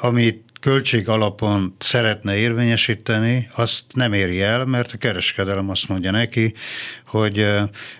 amit 0.00 0.44
költség 0.60 1.08
alapon 1.08 1.74
szeretne 1.78 2.36
érvényesíteni, 2.36 3.48
azt 3.54 3.82
nem 3.94 4.12
éri 4.12 4.42
el, 4.42 4.64
mert 4.64 4.92
a 4.92 4.96
kereskedelem 4.96 5.70
azt 5.70 5.88
mondja 5.88 6.10
neki, 6.10 6.54
hogy 7.06 7.46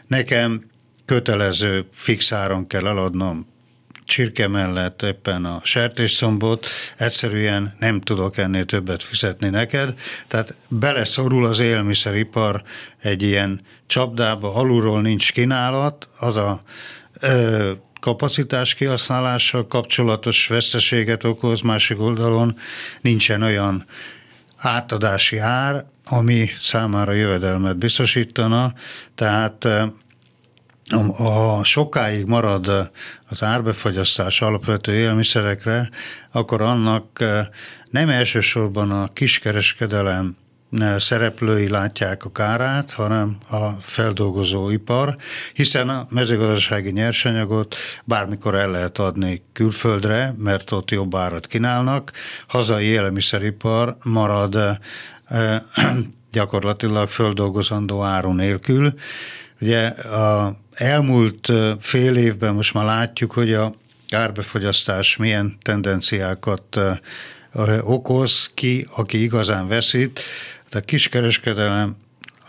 nekem 0.07 0.71
kötelező 1.05 1.87
fix 1.93 2.33
áron 2.33 2.67
kell 2.67 2.87
eladnom 2.87 3.55
csirke 4.07 4.49
mellett 4.49 5.03
éppen 5.03 5.45
a 5.45 5.61
sertésszombot, 5.63 6.67
egyszerűen 6.97 7.75
nem 7.79 8.01
tudok 8.01 8.37
ennél 8.37 8.65
többet 8.65 9.03
fizetni 9.03 9.49
neked, 9.49 9.95
tehát 10.29 10.55
beleszorul 10.69 11.47
az 11.47 11.59
élmiszeripar 11.59 12.63
egy 12.99 13.23
ilyen 13.23 13.61
csapdába, 13.87 14.55
alulról 14.55 15.01
nincs 15.01 15.33
kínálat, 15.33 16.09
az 16.19 16.37
a 16.37 16.63
ö, 17.21 17.73
kapacitás 18.01 18.75
kihasználással 18.75 19.67
kapcsolatos 19.67 20.47
veszteséget 20.47 21.25
okoz, 21.25 21.61
másik 21.61 22.01
oldalon 22.01 22.59
nincsen 23.01 23.43
olyan 23.43 23.85
átadási 24.57 25.39
ár, 25.39 25.85
ami 26.05 26.51
számára 26.61 27.13
jövedelmet 27.13 27.77
biztosítana, 27.77 28.73
tehát 29.15 29.69
a 31.17 31.65
sokáig 31.65 32.27
marad 32.27 32.91
az 33.29 33.43
árbefagyasztás 33.43 34.41
alapvető 34.41 34.95
élmiszerekre, 34.95 35.91
akkor 36.33 36.61
annak 36.61 37.25
nem 37.91 38.09
elsősorban 38.09 38.91
a 38.91 39.13
kiskereskedelem 39.13 40.37
szereplői 40.99 41.69
látják 41.69 42.25
a 42.25 42.33
kárát, 42.33 42.93
hanem 42.93 43.37
a 43.51 43.69
feldolgozóipar, 43.69 45.17
hiszen 45.53 45.89
a 45.89 46.07
mezőgazdasági 46.11 46.91
nyersanyagot 46.91 47.77
bármikor 48.05 48.55
el 48.55 48.71
lehet 48.71 48.99
adni 48.99 49.43
külföldre, 49.53 50.35
mert 50.39 50.71
ott 50.71 50.91
jobb 50.91 51.15
árat 51.15 51.47
kínálnak, 51.47 52.13
hazai 52.47 52.85
élelmiszeripar 52.85 53.97
marad 54.03 54.59
gyakorlatilag 56.33 57.09
földolgozandó 57.09 58.03
áru 58.03 58.33
nélkül. 58.33 58.95
Ugye 59.61 59.87
a 59.87 60.57
elmúlt 60.75 61.53
fél 61.81 62.17
évben 62.17 62.55
most 62.55 62.75
már 62.75 62.85
látjuk, 62.85 63.33
hogy 63.33 63.53
a 63.53 63.75
árbefogyasztás 64.11 65.17
milyen 65.17 65.57
tendenciákat 65.63 66.81
okoz 67.81 68.51
ki, 68.55 68.87
aki 68.91 69.23
igazán 69.23 69.69
veszít. 69.69 70.21
A 70.71 70.81
kiskereskedelem 70.81 71.97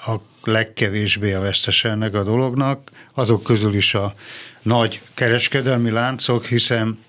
a 0.05 0.15
legkevésbé 0.43 1.33
a 1.33 1.39
vesztes 1.39 1.83
ennek 1.83 2.13
a 2.13 2.23
dolognak, 2.23 2.91
azok 3.13 3.43
közül 3.43 3.73
is 3.73 3.93
a 3.93 4.13
nagy 4.61 5.01
kereskedelmi 5.13 5.89
láncok, 5.89 6.45
hiszen 6.45 7.05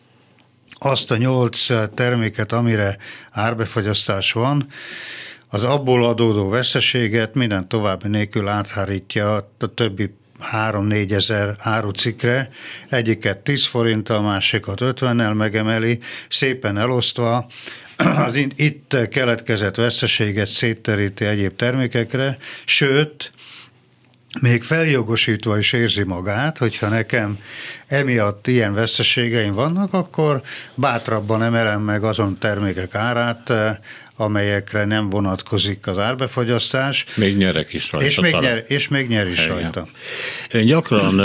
azt 0.78 1.10
a 1.10 1.16
nyolc 1.16 1.66
terméket, 1.94 2.52
amire 2.52 2.96
árbefogyasztás 3.30 4.32
van, 4.32 4.68
az 5.48 5.64
abból 5.64 6.04
adódó 6.04 6.48
veszteséget 6.48 7.34
minden 7.34 7.68
további 7.68 8.08
nélkül 8.08 8.48
áthárítja 8.48 9.34
a 9.34 9.74
többi 9.74 10.14
3-4 10.52 11.10
ezer 11.10 11.56
árucikre, 11.58 12.50
egyiket 12.88 13.38
10 13.38 13.66
forinttal, 13.66 14.20
másikat 14.20 14.78
50-nel 14.82 15.34
megemeli, 15.34 15.98
szépen 16.28 16.78
elosztva, 16.78 17.46
az 18.26 18.34
itt 18.56 18.96
keletkezett 19.10 19.74
veszteséget 19.74 20.46
szétteríti 20.46 21.24
egyéb 21.24 21.56
termékekre, 21.56 22.36
sőt, 22.64 23.32
még 24.40 24.62
feljogosítva 24.62 25.58
is 25.58 25.72
érzi 25.72 26.02
magát, 26.02 26.58
hogyha 26.58 26.88
nekem 26.88 27.38
emiatt 27.86 28.46
ilyen 28.46 28.74
veszteségeim 28.74 29.52
vannak, 29.52 29.92
akkor 29.92 30.40
bátrabban 30.74 31.42
emelem 31.42 31.80
meg 31.80 32.04
azon 32.04 32.38
termékek 32.38 32.94
árát, 32.94 33.52
amelyekre 34.16 34.84
nem 34.84 35.10
vonatkozik 35.10 35.86
az 35.86 35.98
árbefogyasztás. 35.98 37.04
Még 37.14 37.36
nyerek 37.36 37.72
is 37.72 37.92
rajta. 37.92 38.06
És 38.06 38.20
még, 38.20 38.34
nyer, 38.34 38.64
és 38.68 38.88
még 38.88 39.08
nyer 39.08 39.28
is 39.28 39.44
Igen. 39.44 39.60
rajta. 39.60 39.86
Én 40.52 40.64
gyakran 40.64 41.20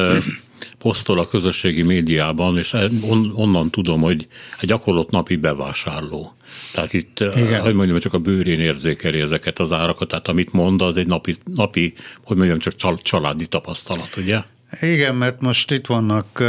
posztol 0.77 1.19
a 1.19 1.27
közösségi 1.27 1.81
médiában, 1.81 2.57
és 2.57 2.73
on, 3.01 3.31
onnan 3.35 3.69
tudom, 3.69 4.01
hogy 4.01 4.27
egy 4.59 4.67
gyakorlott 4.67 5.09
napi 5.09 5.35
bevásárló. 5.35 6.33
Tehát 6.73 6.93
itt, 6.93 7.19
Igen. 7.19 7.61
hogy 7.61 7.73
mondjam, 7.73 7.99
csak 7.99 8.13
a 8.13 8.19
bőrén 8.19 8.59
érzékeli 8.59 9.19
ezeket 9.19 9.59
az 9.59 9.71
árakat, 9.71 10.07
tehát 10.07 10.27
amit 10.27 10.53
mond, 10.53 10.81
az 10.81 10.97
egy 10.97 11.07
napi, 11.07 11.33
napi 11.55 11.93
hogy 12.23 12.37
mondjam, 12.37 12.59
csak 12.59 13.01
családi 13.01 13.47
tapasztalat, 13.47 14.15
ugye? 14.17 14.41
Igen, 14.81 15.15
mert 15.15 15.41
most 15.41 15.71
itt 15.71 15.85
vannak 15.85 16.43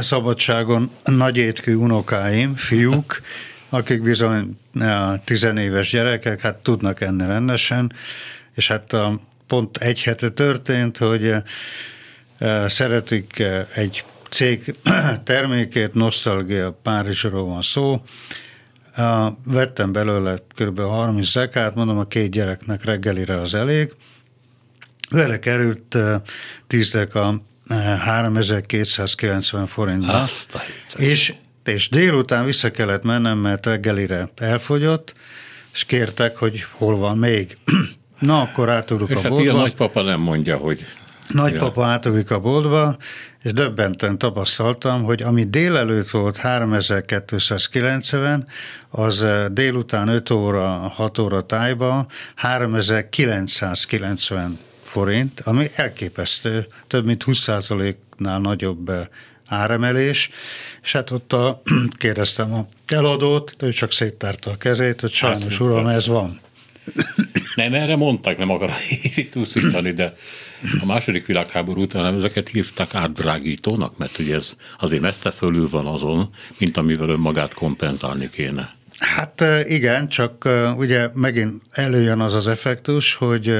szabadságon 0.00 0.90
nagyétkű 1.04 1.74
unokáim, 1.74 2.54
fiúk, 2.54 3.20
akik 3.68 4.02
bizony 4.02 4.58
tizenéves 5.24 5.90
gyerekek, 5.90 6.40
hát 6.40 6.56
tudnak 6.56 7.00
enni 7.00 7.26
rendesen, 7.26 7.92
és 8.54 8.68
hát 8.68 8.92
a, 8.92 9.20
pont 9.46 9.76
egy 9.76 10.02
hete 10.02 10.28
történt, 10.28 10.96
hogy 10.96 11.34
szeretik 12.66 13.42
egy 13.74 14.04
cég 14.28 14.74
termékét, 15.24 15.94
Nostalgia 15.94 16.78
Párizsról 16.82 17.44
van 17.44 17.62
szó, 17.62 18.02
vettem 19.44 19.92
belőle 19.92 20.36
kb. 20.54 20.80
30 20.80 21.30
zekát, 21.30 21.74
mondom 21.74 21.98
a 21.98 22.04
két 22.06 22.30
gyereknek 22.30 22.84
reggelire 22.84 23.40
az 23.40 23.54
elég, 23.54 23.94
vele 25.10 25.38
került 25.38 25.96
10 26.66 26.90
deka 26.90 27.42
3290 27.68 29.66
forintba. 29.66 30.12
és 30.96 31.34
és 31.64 31.88
délután 31.88 32.44
vissza 32.44 32.70
kellett 32.70 33.02
mennem, 33.02 33.38
mert 33.38 33.66
reggelire 33.66 34.30
elfogyott, 34.36 35.14
és 35.72 35.84
kértek, 35.84 36.36
hogy 36.36 36.64
hol 36.70 36.96
van 36.96 37.18
még. 37.18 37.56
Na, 38.18 38.40
akkor 38.40 38.70
átugrik 38.70 39.16
a 39.16 39.20
hát 39.20 39.28
boltba. 39.28 39.50
És 39.50 39.56
a 39.56 39.60
nagypapa 39.60 40.02
nem 40.02 40.20
mondja, 40.20 40.56
hogy... 40.56 40.84
Nagypapa 41.32 41.86
átugrik 41.86 42.30
a 42.30 42.40
boltba, 42.40 42.96
és 43.42 43.52
döbbenten 43.52 44.18
tapasztaltam, 44.18 45.02
hogy 45.02 45.22
ami 45.22 45.44
délelőtt 45.44 46.10
volt 46.10 46.36
3290, 46.36 48.46
az 48.88 49.22
eh, 49.22 49.46
délután 49.48 50.08
5 50.08 50.30
óra, 50.30 50.68
6 50.68 51.18
óra 51.18 51.46
tájba 51.46 52.06
3990 52.34 54.58
forint, 54.82 55.40
ami 55.40 55.70
elképesztő, 55.74 56.66
több 56.86 57.04
mint 57.04 57.24
20%-nál 57.26 58.38
nagyobb 58.38 58.88
eh, 58.88 59.06
áremelés, 59.46 60.30
és 60.82 60.92
hát 60.92 61.10
ott 61.10 61.32
a, 61.32 61.62
kérdeztem 61.98 62.54
a 62.54 62.66
eladót, 62.86 63.54
ő 63.58 63.70
csak 63.70 63.92
széttárta 63.92 64.50
a 64.50 64.56
kezét, 64.56 65.00
hogy 65.00 65.12
sajnos 65.12 65.58
hát, 65.58 65.68
uram, 65.68 65.86
ez 65.86 66.06
van. 66.06 66.40
Nem, 67.54 67.74
erre 67.74 67.96
mondták, 67.96 68.38
nem 68.38 68.50
akarok 68.50 68.74
itt 69.16 69.94
de 69.94 70.14
a 70.80 70.86
második 70.86 71.26
világháború 71.26 71.80
után 71.80 72.14
ezeket 72.14 72.48
hívták 72.48 72.94
átdrágítónak, 72.94 73.98
mert 73.98 74.18
ugye 74.18 74.34
ez 74.34 74.56
azért 74.78 75.02
messze 75.02 75.30
fölül 75.30 75.68
van 75.68 75.86
azon, 75.86 76.30
mint 76.58 76.76
amivel 76.76 77.08
önmagát 77.08 77.54
kompenzálni 77.54 78.30
kéne. 78.30 78.74
Hát 78.98 79.44
igen, 79.68 80.08
csak 80.08 80.48
ugye 80.76 81.08
megint 81.14 81.62
előjön 81.70 82.20
az 82.20 82.34
az 82.34 82.48
effektus, 82.48 83.14
hogy 83.14 83.54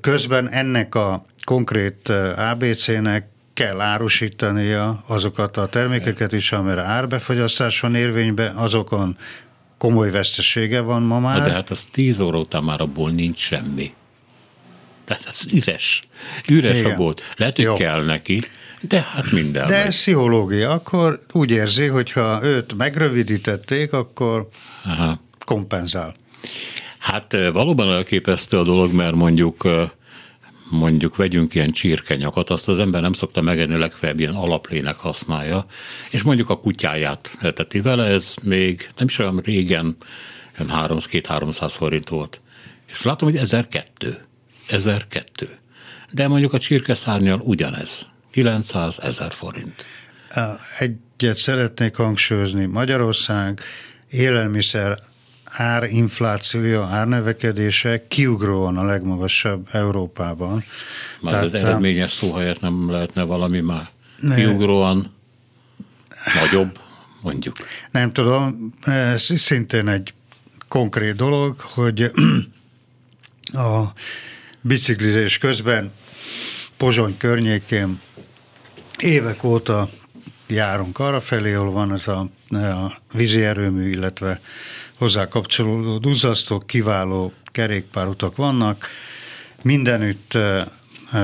közben 0.00 0.50
ennek 0.50 0.94
a 0.94 1.26
konkrét 1.44 2.12
ABC-nek 2.36 3.26
kell 3.54 3.80
árusítania 3.80 5.02
azokat 5.06 5.56
a 5.56 5.66
termékeket 5.66 6.32
is, 6.32 6.52
amire 6.52 6.82
árbefogyasztás 6.82 7.80
van 7.80 7.94
érvényben, 7.94 8.56
azokon 8.56 9.16
komoly 9.78 10.10
vesztesége 10.10 10.80
van 10.80 11.02
ma 11.02 11.20
már. 11.20 11.42
De 11.42 11.50
hát 11.50 11.70
az 11.70 11.88
10 11.90 12.20
óra 12.20 12.38
után 12.38 12.64
már 12.64 12.80
abból 12.80 13.10
nincs 13.10 13.38
semmi. 13.38 13.94
Tehát 15.04 15.24
az 15.28 15.46
üres. 15.52 16.02
Üres 16.48 16.78
Igen. 16.78 16.90
a 16.92 16.94
bolt. 16.94 17.22
Lehet, 17.36 17.56
hogy 17.56 17.64
Jó. 17.64 17.74
kell 17.74 18.04
neki, 18.04 18.42
de 18.80 19.06
hát 19.12 19.30
minden. 19.30 19.66
De 19.66 19.88
pszichológia, 19.88 20.70
akkor 20.70 21.20
úgy 21.32 21.50
érzi, 21.50 21.86
hogyha 21.86 22.40
őt 22.42 22.76
megrövidítették, 22.76 23.92
akkor 23.92 24.48
Aha. 24.84 25.20
kompenzál. 25.44 26.14
Hát 26.98 27.36
valóban 27.52 27.92
elképesztő 27.92 28.58
a 28.58 28.62
dolog, 28.62 28.92
mert 28.92 29.14
mondjuk 29.14 29.68
mondjuk 30.70 31.16
vegyünk 31.16 31.54
ilyen 31.54 31.70
csirkenyakat, 31.70 32.50
azt 32.50 32.68
az 32.68 32.78
ember 32.78 33.00
nem 33.00 33.12
szokta 33.12 33.40
megenni, 33.40 33.76
legfeljebb 33.76 34.20
ilyen 34.20 34.34
alaplének 34.34 34.96
használja, 34.96 35.66
és 36.10 36.22
mondjuk 36.22 36.50
a 36.50 36.60
kutyáját 36.60 37.38
eteti 37.40 37.80
vele, 37.80 38.04
ez 38.04 38.34
még 38.42 38.88
nem 38.96 39.06
is 39.06 39.18
olyan 39.18 39.40
régen, 39.44 39.96
olyan 40.58 40.88
300-300 40.88 41.74
forint 41.76 42.08
volt. 42.08 42.40
És 42.86 43.02
látom, 43.02 43.30
hogy 43.30 43.38
1002. 43.38 44.20
1002. 44.68 45.48
De 46.12 46.28
mondjuk 46.28 46.52
a 46.52 46.58
csirkeszárnyal 46.58 47.40
ugyanez. 47.44 48.08
900 48.30 48.98
ezer 49.02 49.32
forint. 49.32 49.86
Egyet 50.78 51.36
szeretnék 51.36 51.94
hangsúlyozni. 51.94 52.64
Magyarország 52.64 53.60
élelmiszer 54.10 55.02
árinflációja, 55.56 56.84
árnövekedése 56.84 58.06
kiugróan 58.08 58.76
a 58.76 58.84
legmagasabb 58.84 59.68
Európában. 59.72 60.64
Már 61.20 61.32
Tehát, 61.32 61.46
az 61.46 61.54
eredményes 61.54 62.10
szó 62.10 62.32
helyett 62.32 62.60
nem 62.60 62.90
lehetne 62.90 63.22
valami 63.22 63.60
már 63.60 63.88
kiugróan 64.34 65.14
nagyobb, 66.42 66.78
mondjuk. 67.20 67.56
Nem 67.90 68.12
tudom, 68.12 68.72
ez 68.84 69.22
szintén 69.36 69.88
egy 69.88 70.14
konkrét 70.68 71.16
dolog, 71.16 71.60
hogy 71.60 72.02
a 73.52 73.82
biciklizés 74.60 75.38
közben 75.38 75.92
Pozsony 76.76 77.16
környékén 77.16 78.00
évek 78.98 79.44
óta 79.44 79.88
járunk 80.46 80.98
arra 80.98 81.20
felé, 81.20 81.54
ahol 81.54 81.70
van 81.70 81.92
ez 81.92 82.08
a, 82.08 82.28
a 82.50 82.98
vízi 83.12 83.42
erőmű, 83.42 83.90
illetve 83.90 84.40
hozzá 84.98 85.28
kapcsolódó 85.28 85.98
duzzasztók, 85.98 86.66
kiváló 86.66 87.32
kerékpárutak 87.52 88.36
vannak. 88.36 88.88
Mindenütt 89.62 90.38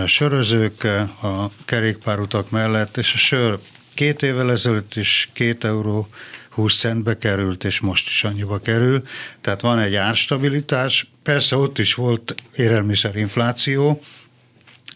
sörözők 0.06 0.84
a 1.22 1.50
kerékpárutak 1.64 2.50
mellett, 2.50 2.96
és 2.96 3.14
a 3.14 3.16
sör 3.16 3.58
két 3.94 4.22
évvel 4.22 4.50
ezelőtt 4.50 4.94
is 4.94 5.28
két 5.32 5.64
euró 5.64 6.08
20 6.48 6.78
centbe 6.78 7.18
került, 7.18 7.64
és 7.64 7.80
most 7.80 8.08
is 8.08 8.24
annyiba 8.24 8.58
kerül. 8.60 9.02
Tehát 9.40 9.60
van 9.60 9.78
egy 9.78 9.94
árstabilitás. 9.94 11.10
Persze 11.22 11.56
ott 11.56 11.78
is 11.78 11.94
volt 11.94 12.34
élelmiszerinfláció, 12.56 14.02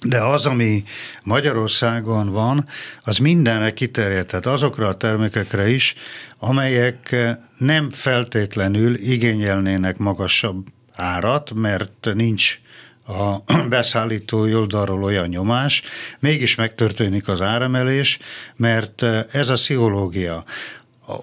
de 0.03 0.19
az, 0.23 0.47
ami 0.47 0.85
Magyarországon 1.23 2.33
van, 2.33 2.69
az 3.03 3.19
mindenre 3.19 3.73
kiterjedt, 3.73 4.29
tehát 4.29 4.47
azokra 4.47 4.89
a 4.89 4.97
termékekre 4.97 5.69
is, 5.69 5.95
amelyek 6.39 7.17
nem 7.59 7.91
feltétlenül 7.91 8.95
igényelnének 8.95 9.99
magasabb 9.99 10.67
árat, 10.93 11.53
mert 11.55 12.09
nincs 12.15 12.59
a 13.07 13.37
beszállító 13.69 14.39
oldalról 14.39 15.03
olyan 15.03 15.29
nyomás, 15.29 15.83
mégis 16.19 16.55
megtörténik 16.55 17.29
az 17.29 17.41
áremelés, 17.41 18.19
mert 18.57 19.03
ez 19.33 19.49
a 19.49 19.53
pszichológia. 19.53 20.45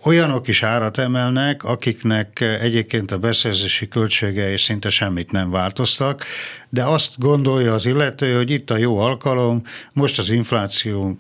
Olyanok 0.04 0.48
is 0.48 0.64
árat 0.64 0.98
emelnek, 0.98 1.64
akiknek 1.64 2.42
egyébként 2.42 3.12
a 3.12 3.18
beszerzési 3.18 3.88
költségei 3.88 4.58
szinte 4.58 4.90
semmit 4.90 5.32
nem 5.32 5.50
változtak, 5.50 6.26
de 6.70 6.84
azt 6.84 7.20
gondolja 7.20 7.74
az 7.74 7.86
illető, 7.86 8.36
hogy 8.36 8.52
itt 8.52 8.70
a 8.70 8.78
jó 8.78 8.98
alkalom, 8.98 9.62
most 9.94 10.20
az 10.20 10.30
infláció 10.30 11.18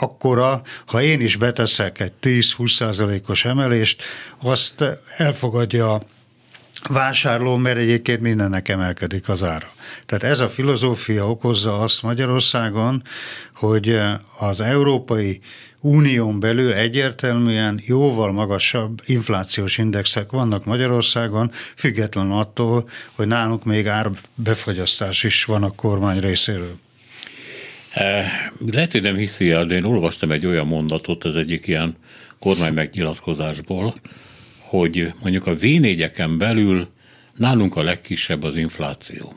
akkora, 0.00 0.62
ha 0.86 1.02
én 1.02 1.20
is 1.20 1.36
beteszek 1.36 2.00
egy 2.00 2.12
10-20 2.22 2.68
százalékos 2.68 3.44
emelést, 3.44 4.02
azt 4.38 4.84
elfogadja 5.16 6.00
vásárló, 6.90 7.56
mert 7.56 7.78
egyébként 7.78 8.20
mindennek 8.20 8.68
emelkedik 8.68 9.28
az 9.28 9.42
ára. 9.42 9.72
Tehát 10.06 10.24
ez 10.24 10.40
a 10.40 10.48
filozófia 10.48 11.30
okozza 11.30 11.80
azt 11.80 12.02
Magyarországon, 12.02 13.02
hogy 13.54 14.00
az 14.38 14.60
európai 14.60 15.40
unión 15.80 16.40
belül 16.40 16.72
egyértelműen 16.72 17.80
jóval 17.84 18.32
magasabb 18.32 19.02
inflációs 19.06 19.78
indexek 19.78 20.30
vannak 20.30 20.64
Magyarországon, 20.64 21.50
független 21.76 22.30
attól, 22.30 22.88
hogy 23.12 23.26
nálunk 23.26 23.64
még 23.64 23.86
árbefagyasztás 23.88 25.24
is 25.24 25.44
van 25.44 25.62
a 25.62 25.70
kormány 25.70 26.20
részéről. 26.20 26.78
Eh, 27.92 28.26
lehet, 28.72 28.92
hogy 28.92 29.02
nem 29.02 29.16
hiszi 29.16 29.50
el, 29.50 29.64
de 29.64 29.74
én 29.74 29.84
olvastam 29.84 30.30
egy 30.30 30.46
olyan 30.46 30.66
mondatot 30.66 31.24
az 31.24 31.36
egyik 31.36 31.66
ilyen 31.66 31.96
kormány 32.38 32.72
megnyilatkozásból, 32.72 33.94
hogy 34.72 35.12
mondjuk 35.22 35.46
a 35.46 35.54
v 35.54 35.66
belül 36.38 36.88
nálunk 37.34 37.76
a 37.76 37.82
legkisebb 37.82 38.42
az 38.42 38.56
infláció. 38.56 39.32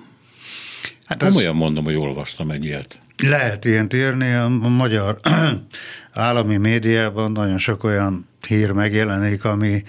Hát 1.05 1.23
Komolyan 1.23 1.55
az... 1.55 1.61
mondom, 1.61 1.83
hogy 1.83 1.95
olvastam 1.95 2.49
egy 2.49 2.65
ilyet. 2.65 3.01
Lehet 3.17 3.65
ilyent 3.65 3.93
írni, 3.93 4.33
a 4.33 4.47
magyar 4.47 5.19
állami 6.11 6.57
médiában 6.57 7.31
nagyon 7.31 7.57
sok 7.57 7.83
olyan 7.83 8.27
hír 8.45 8.71
megjelenik, 8.71 9.45
ami 9.45 9.83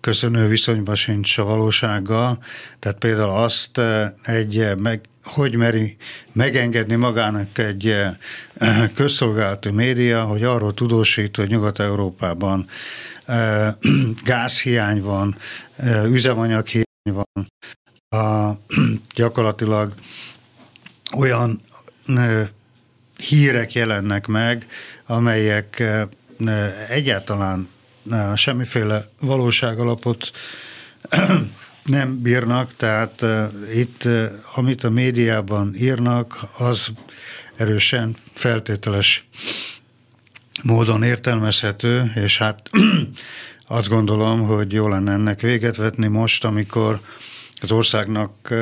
köszönő 0.00 0.48
viszonyban 0.48 0.94
sincs 0.94 1.38
a 1.38 1.44
valósággal. 1.44 2.38
Tehát 2.78 2.98
például 2.98 3.30
azt 3.30 3.78
eh, 3.78 4.10
egy 4.22 4.58
eh, 4.58 4.74
meg, 4.74 5.00
hogy 5.24 5.54
meri 5.54 5.96
megengedni 6.32 6.94
magának 6.94 7.58
egy 7.58 7.86
eh, 7.86 8.90
közszolgálati 8.94 9.70
média, 9.70 10.24
hogy 10.24 10.42
arról 10.42 10.74
tudósít, 10.74 11.36
hogy 11.36 11.48
Nyugat-Európában 11.48 12.66
gázhiány 14.24 15.02
van, 15.02 15.36
üzemanyaghiány 16.06 16.84
van, 17.02 17.48
gyakorlatilag 19.14 19.92
olyan 21.16 21.60
hírek 23.16 23.72
jelennek 23.72 24.26
meg, 24.26 24.66
amelyek 25.06 25.82
egyáltalán 26.88 27.68
semmiféle 28.34 29.04
valóságalapot 29.20 30.30
nem 31.84 32.20
bírnak, 32.22 32.76
tehát 32.76 33.24
itt, 33.74 34.08
amit 34.54 34.84
a 34.84 34.90
médiában 34.90 35.74
írnak, 35.78 36.38
az 36.56 36.88
erősen 37.56 38.16
feltételes 38.34 39.26
módon 40.62 41.02
értelmezhető, 41.02 42.12
és 42.14 42.38
hát 42.38 42.70
azt 43.66 43.88
gondolom, 43.88 44.46
hogy 44.46 44.72
jó 44.72 44.88
lenne 44.88 45.12
ennek 45.12 45.40
véget 45.40 45.76
vetni 45.76 46.06
most, 46.06 46.44
amikor 46.44 47.00
az 47.60 47.72
országnak 47.72 48.54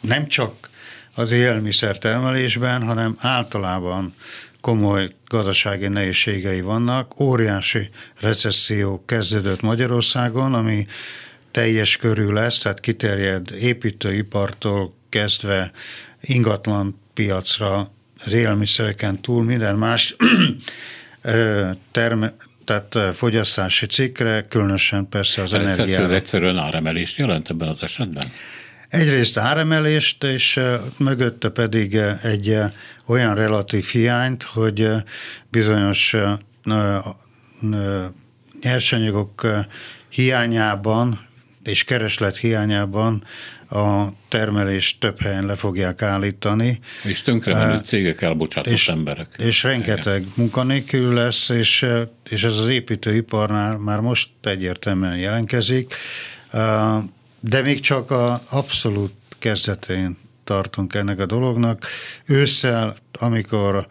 nem 0.00 0.26
csak 0.26 0.68
az 1.14 1.30
élelmiszer 1.30 1.98
termelésben, 1.98 2.82
hanem 2.82 3.16
általában 3.18 4.14
komoly 4.68 5.08
gazdasági 5.26 5.88
nehézségei 5.88 6.60
vannak. 6.60 7.20
Óriási 7.20 7.88
recesszió 8.20 9.02
kezdődött 9.06 9.60
Magyarországon, 9.60 10.54
ami 10.54 10.86
teljes 11.50 11.96
körül 11.96 12.32
lesz, 12.32 12.58
tehát 12.58 12.80
kiterjed 12.80 13.50
építőipartól 13.60 14.94
kezdve 15.08 15.70
ingatlan 16.20 17.00
piacra, 17.14 17.90
az 18.24 18.32
élelmiszereken 18.32 19.20
túl 19.20 19.44
minden 19.44 19.76
más 19.76 20.16
terme, 21.92 22.34
tehát 22.64 23.16
fogyasztási 23.16 23.86
cikkre, 23.86 24.46
különösen 24.48 25.08
persze 25.08 25.42
az 25.42 25.52
energiára. 25.52 26.02
Ez 26.02 26.10
egyszerűen 26.10 26.58
áremelést 26.58 27.18
jelent 27.18 27.50
ebben 27.50 27.68
az 27.68 27.82
esetben? 27.82 28.32
Egyrészt 28.88 29.38
áremelést, 29.38 30.24
és 30.24 30.60
mögötte 30.96 31.48
pedig 31.48 31.94
egy 32.22 32.58
olyan 33.06 33.34
relatív 33.34 33.84
hiányt, 33.84 34.42
hogy 34.42 34.90
bizonyos 35.50 36.16
nyersanyagok 38.60 39.46
hiányában 40.08 41.26
és 41.62 41.84
kereslet 41.84 42.36
hiányában 42.36 43.24
a 43.70 44.04
termelést 44.28 45.00
több 45.00 45.20
helyen 45.20 45.46
le 45.46 45.54
fogják 45.54 46.02
állítani. 46.02 46.80
És 47.04 47.22
tönkremenő 47.22 47.78
cégek 47.78 48.20
elbocsátott 48.22 48.72
és, 48.72 48.88
emberek. 48.88 49.28
És 49.38 49.62
rengeteg 49.62 50.20
Igen. 50.20 50.32
munkanélkül 50.34 51.14
lesz, 51.14 51.48
és, 51.48 51.86
és 52.28 52.44
ez 52.44 52.56
az 52.58 52.68
építőiparnál 52.68 53.76
már 53.76 54.00
most 54.00 54.28
egyértelműen 54.42 55.16
jelentkezik. 55.16 55.94
De 57.40 57.62
még 57.62 57.80
csak 57.80 58.10
a 58.10 58.40
abszolút 58.50 59.12
kezdetén 59.38 60.18
tartunk 60.44 60.94
ennek 60.94 61.18
a 61.18 61.26
dolognak. 61.26 61.86
Ősszel, 62.26 62.96
amikor 63.12 63.86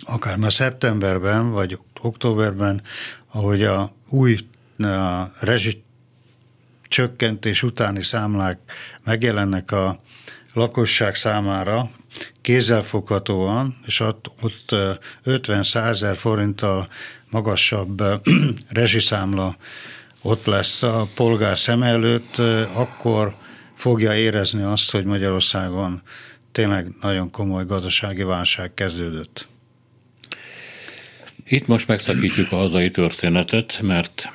akár 0.00 0.36
már 0.36 0.52
szeptemberben, 0.52 1.50
vagy 1.50 1.78
októberben, 2.00 2.82
ahogy 3.32 3.62
a 3.62 3.92
új 4.08 4.38
a 4.78 5.32
rezsi 5.40 5.82
csökkentés 6.88 7.62
utáni 7.62 8.02
számlák 8.02 8.58
megjelennek 9.04 9.72
a 9.72 10.00
lakosság 10.52 11.14
számára 11.14 11.90
kézzelfoghatóan, 12.40 13.76
és 13.86 14.00
ott, 14.00 14.30
ott 14.42 14.74
50-100 15.24 16.12
forinttal 16.16 16.88
magasabb 17.30 18.02
rezsiszámla 18.68 19.56
ott 20.28 20.44
lesz 20.44 20.82
a 20.82 21.08
polgár 21.14 21.58
szem 21.58 21.82
előtt, 21.82 22.38
akkor 22.72 23.34
fogja 23.74 24.16
érezni 24.16 24.62
azt, 24.62 24.90
hogy 24.90 25.04
Magyarországon 25.04 26.02
tényleg 26.52 26.92
nagyon 27.00 27.30
komoly 27.30 27.64
gazdasági 27.64 28.22
válság 28.22 28.74
kezdődött. 28.74 29.48
Itt 31.44 31.66
most 31.66 31.88
megszakítjuk 31.88 32.52
a 32.52 32.56
hazai 32.56 32.90
történetet, 32.90 33.80
mert 33.82 34.30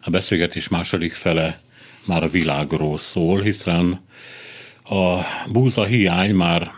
a 0.00 0.10
beszélgetés 0.10 0.68
második 0.68 1.14
fele 1.14 1.60
már 2.04 2.22
a 2.22 2.28
világról 2.28 2.98
szól, 2.98 3.40
hiszen 3.40 4.00
a 4.84 5.20
búza 5.48 5.84
hiány 5.84 6.34
már 6.34 6.70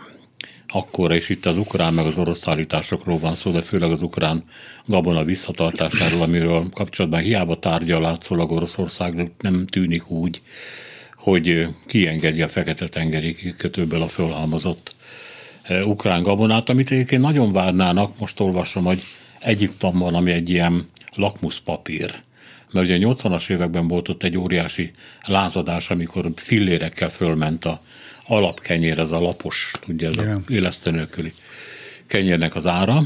akkor, 0.68 1.12
és 1.12 1.28
itt 1.28 1.46
az 1.46 1.56
ukrán 1.56 1.94
meg 1.94 2.06
az 2.06 2.18
orosz 2.18 2.38
szállításokról 2.38 3.18
van 3.18 3.34
szó, 3.34 3.50
de 3.50 3.60
főleg 3.60 3.90
az 3.90 4.02
ukrán 4.02 4.44
gabona 4.86 5.24
visszatartásáról, 5.24 6.22
amiről 6.22 6.68
kapcsolatban 6.70 7.20
hiába 7.20 7.58
tárgyal 7.58 8.00
látszólag 8.00 8.52
Oroszország, 8.52 9.30
nem 9.38 9.66
tűnik 9.66 10.10
úgy, 10.10 10.42
hogy 11.16 11.66
kiengedje 11.86 12.44
a 12.44 12.48
Fekete-tengeri 12.48 13.34
kikötőből 13.34 14.02
a 14.02 14.08
fölhalmozott 14.08 14.94
e, 15.62 15.84
ukrán 15.84 16.22
gabonát, 16.22 16.68
amit 16.68 16.90
egyébként 16.90 17.22
nagyon 17.22 17.52
várnának, 17.52 18.18
most 18.18 18.40
olvasom, 18.40 18.84
hogy 18.84 19.02
Egyiptomban, 19.38 20.14
ami 20.14 20.30
egy 20.30 20.50
ilyen 20.50 20.88
lakmuszpapír, 21.14 22.14
mert 22.72 22.86
ugye 22.86 23.06
a 23.06 23.14
80-as 23.14 23.50
években 23.50 23.88
volt 23.88 24.08
ott 24.08 24.22
egy 24.22 24.38
óriási 24.38 24.92
lázadás, 25.26 25.90
amikor 25.90 26.32
fillérekkel 26.36 27.08
fölment 27.08 27.64
a 27.64 27.80
alapkenyér, 28.28 28.98
ez 28.98 29.10
a 29.10 29.20
lapos, 29.20 29.72
tudja, 29.80 30.08
ez 30.08 30.16
yeah. 30.16 30.36
a 30.36 30.40
élesztő 30.48 30.90
nélküli 30.90 31.32
kenyérnek 32.06 32.54
az 32.54 32.66
ára, 32.66 33.02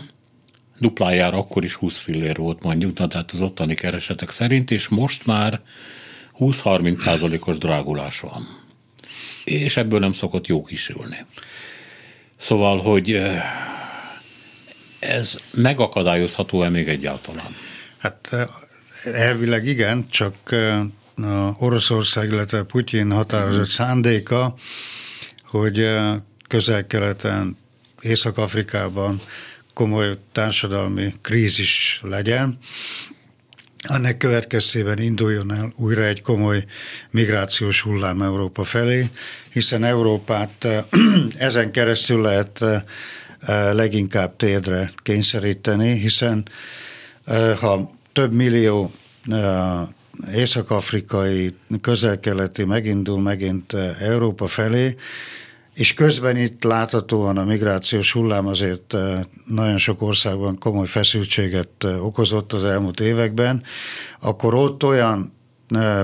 duplájára 0.79 1.37
akkor 1.37 1.65
is 1.65 1.75
20 1.75 2.01
fillér 2.01 2.37
volt 2.37 2.63
mondjuk, 2.63 2.93
tehát 2.93 3.31
az 3.33 3.43
ottani 3.43 3.75
keresetek 3.75 4.31
szerint, 4.31 4.71
és 4.71 4.89
most 4.89 5.27
már 5.27 5.61
20-30 6.39 6.95
százalékos 6.97 7.59
drágulás 7.59 8.21
van. 8.21 8.61
És 9.45 9.77
ebből 9.77 10.01
nem 10.01 10.13
szokott 10.13 10.47
jó 10.47 10.63
kisülni. 10.63 11.17
Szóval, 12.37 12.79
hogy 12.79 13.13
eh, 13.13 13.43
ez 14.99 15.37
megakadályozható-e 15.51 16.69
még 16.69 16.89
egyáltalán? 16.89 17.57
Hát 17.99 18.29
eh, 18.33 18.47
elvileg 19.15 19.67
igen, 19.67 20.09
csak 20.09 20.35
eh, 20.45 20.81
Oroszország, 21.59 22.31
illetve 22.31 22.63
Putyin 22.63 23.11
határozott 23.11 23.69
szándéka, 23.69 24.55
hogy 25.53 25.89
közel-keleten, 26.49 27.57
Észak-Afrikában 28.01 29.21
komoly 29.75 30.19
társadalmi 30.33 31.15
krízis 31.23 32.01
legyen, 32.05 32.59
ennek 33.89 34.17
következtében 34.17 34.99
induljon 34.99 35.53
el 35.53 35.73
újra 35.77 36.05
egy 36.05 36.23
komoly 36.23 36.65
migrációs 37.11 37.81
hullám 37.81 38.23
Európa 38.23 38.65
felé, 38.65 39.11
hiszen 39.53 39.85
Európát 39.85 40.69
ezen 41.37 41.71
keresztül 41.73 42.21
lehet 42.21 42.65
leginkább 43.73 44.37
térdre 44.37 44.93
kényszeríteni, 45.03 45.99
hiszen 45.99 46.49
ha 47.61 47.93
több 48.13 48.33
millió 48.33 48.93
észak-afrikai, 50.35 51.55
közel-keleti 51.81 52.65
megindul 52.65 53.21
megint 53.21 53.73
Európa 54.01 54.47
felé, 54.47 54.97
és 55.75 55.95
közben 55.95 56.37
itt 56.37 56.65
láthatóan 56.65 57.39
a 57.39 57.45
migrációs 57.45 58.13
hullám 58.13 58.47
azért 58.47 58.97
nagyon 59.47 59.79
sok 59.79 60.03
országban 60.03 60.59
komoly 60.59 60.87
feszültséget 60.87 61.85
okozott 62.01 62.53
az 62.53 62.65
elmúlt 62.65 63.01
években, 63.01 63.63
akkor 64.21 64.55
ott 64.55 64.85
olyan 64.85 65.33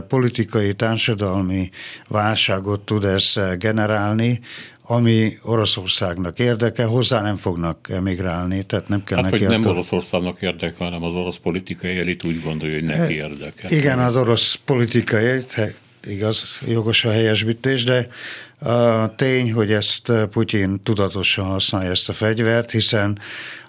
politikai, 0.09 0.75
társadalmi 0.75 1.71
válságot 2.09 2.81
tud 2.81 3.05
ez 3.05 3.41
generálni, 3.59 4.41
ami 4.91 5.39
Oroszországnak 5.43 6.39
érdeke, 6.39 6.85
hozzá 6.85 7.21
nem 7.23 7.37
fognak 7.37 7.89
emigrálni, 7.91 8.63
tehát 8.63 8.89
nem 8.89 9.05
kell 9.05 9.23
hát, 9.23 9.31
neki... 9.31 9.45
hogy 9.45 9.53
nem 9.53 9.61
attól... 9.61 9.73
Oroszországnak 9.73 10.43
érdeke, 10.43 10.85
hanem 10.85 11.03
az 11.03 11.15
orosz 11.15 11.37
politikai 11.37 11.99
elit 11.99 12.25
úgy 12.25 12.43
gondolja, 12.43 12.75
hogy 12.75 12.85
neki 12.85 13.15
érdeke. 13.15 13.69
Igen, 13.69 13.99
az 13.99 14.17
orosz 14.17 14.55
politikai 14.55 15.27
elit, 15.27 15.77
igaz, 16.07 16.61
jogos 16.67 17.05
a 17.05 17.11
helyesbítés, 17.11 17.85
de 17.85 18.09
a 18.71 19.15
tény, 19.15 19.53
hogy 19.53 19.73
ezt 19.73 20.13
Putyin 20.31 20.83
tudatosan 20.83 21.47
használja 21.47 21.91
ezt 21.91 22.09
a 22.09 22.13
fegyvert, 22.13 22.71
hiszen 22.71 23.19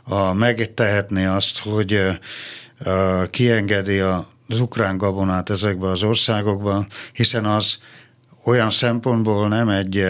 a, 0.03 0.34
megtehetné 0.34 1.25
azt, 1.25 1.60
hogy 1.60 2.01
kiengedi 3.29 3.99
az 3.99 4.60
ukrán 4.60 4.97
gabonát 4.97 5.49
ezekbe 5.49 5.88
az 5.88 6.03
országokba, 6.03 6.88
hiszen 7.13 7.45
az 7.45 7.79
olyan 8.43 8.69
szempontból 8.69 9.47
nem 9.47 9.69
egy 9.69 10.05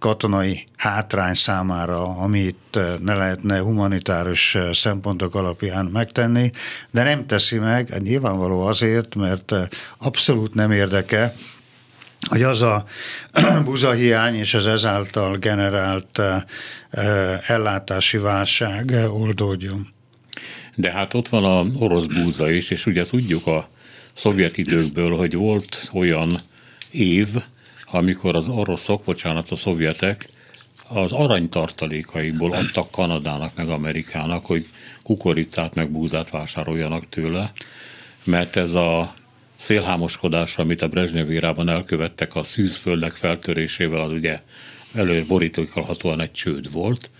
katonai 0.00 0.66
hátrány 0.76 1.34
számára, 1.34 2.16
amit 2.16 2.78
ne 3.02 3.14
lehetne 3.14 3.58
humanitárius 3.58 4.56
szempontok 4.72 5.34
alapján 5.34 5.84
megtenni, 5.84 6.50
de 6.90 7.02
nem 7.02 7.26
teszi 7.26 7.58
meg, 7.58 8.02
nyilvánvaló 8.02 8.60
azért, 8.60 9.14
mert 9.14 9.54
abszolút 9.98 10.54
nem 10.54 10.70
érdeke, 10.72 11.34
hogy 12.28 12.42
az 12.42 12.62
a 12.62 12.84
buzahiány 13.64 14.34
és 14.34 14.54
az 14.54 14.66
ezáltal 14.66 15.36
generált 15.36 16.20
ellátási 17.46 18.18
válság 18.18 18.90
oldódjon. 19.10 19.88
De 20.74 20.90
hát 20.90 21.14
ott 21.14 21.28
van 21.28 21.44
a 21.44 21.84
orosz 21.84 22.06
búza 22.06 22.50
is, 22.50 22.70
és 22.70 22.86
ugye 22.86 23.06
tudjuk 23.06 23.46
a 23.46 23.68
szovjet 24.12 24.56
időkből, 24.56 25.16
hogy 25.16 25.34
volt 25.34 25.90
olyan 25.92 26.40
év, 26.90 27.28
amikor 27.90 28.36
az 28.36 28.48
oroszok, 28.48 29.02
bocsánat, 29.04 29.50
a 29.50 29.56
szovjetek 29.56 30.28
az 30.88 31.12
aranytartalékaikból 31.12 32.52
adtak 32.52 32.90
Kanadának 32.90 33.56
meg 33.56 33.68
Amerikának, 33.68 34.46
hogy 34.46 34.66
kukoricát 35.02 35.74
meg 35.74 35.90
búzát 35.90 36.30
vásároljanak 36.30 37.08
tőle, 37.08 37.52
mert 38.24 38.56
ez 38.56 38.74
a 38.74 39.14
szélhámoskodás, 39.56 40.58
amit 40.58 40.82
a 40.82 40.88
Brezsnyev 40.88 41.30
érában 41.30 41.68
elkövettek 41.68 42.34
a 42.34 42.42
szűzföldek 42.42 43.12
feltörésével, 43.12 44.00
az 44.00 44.12
ugye 44.12 44.40
előre 44.94 45.24
borítókalhatóan 45.24 46.20
egy 46.20 46.32
csőd 46.32 46.72
volt, 46.72 47.10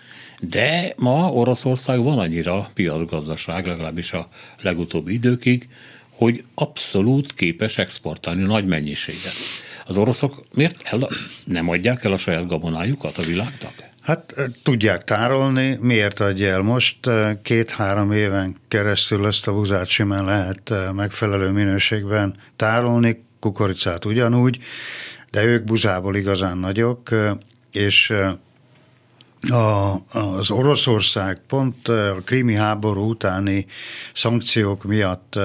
de 0.41 0.95
ma 0.97 1.33
Oroszország 1.33 2.03
van 2.03 2.19
annyira 2.19 2.67
piacgazdaság, 2.75 3.67
legalábbis 3.67 4.13
a 4.13 4.29
legutóbbi 4.61 5.13
időkig, 5.13 5.69
hogy 6.11 6.45
abszolút 6.55 7.35
képes 7.35 7.79
exportálni 7.79 8.43
nagy 8.43 8.67
mennyiséget. 8.67 9.35
Az 9.91 9.99
oroszok 9.99 10.43
miért 10.55 10.83
el, 10.85 11.09
nem 11.45 11.69
adják 11.69 12.05
el 12.05 12.13
a 12.13 12.17
saját 12.17 12.47
gabonájukat 12.47 13.19
a 13.19 13.23
világnak? 13.23 13.75
Hát 14.01 14.35
tudják 14.63 15.05
tárolni, 15.05 15.79
miért 15.81 16.21
adja 16.21 16.49
el 16.49 16.63
most? 16.63 17.11
Két-három 17.43 18.13
éven 18.13 18.57
keresztül 18.69 19.27
ezt 19.27 19.47
a 19.47 19.53
buzát 19.53 19.87
simán 19.87 20.25
lehet 20.25 20.73
megfelelő 20.95 21.51
minőségben 21.51 22.35
tárolni, 22.57 23.25
kukoricát 23.41 24.05
ugyanúgy, 24.05 24.59
de 25.31 25.45
ők 25.45 25.65
buzából 25.65 26.17
igazán 26.17 26.59
nagyok, 26.59 27.09
és 27.73 28.13
a, 29.49 29.95
az 30.19 30.51
Oroszország 30.51 31.41
pont 31.47 31.89
a 31.89 32.17
krími 32.25 32.55
háború 32.55 33.09
utáni 33.09 33.67
szankciók 34.13 34.85
miatt 34.85 35.39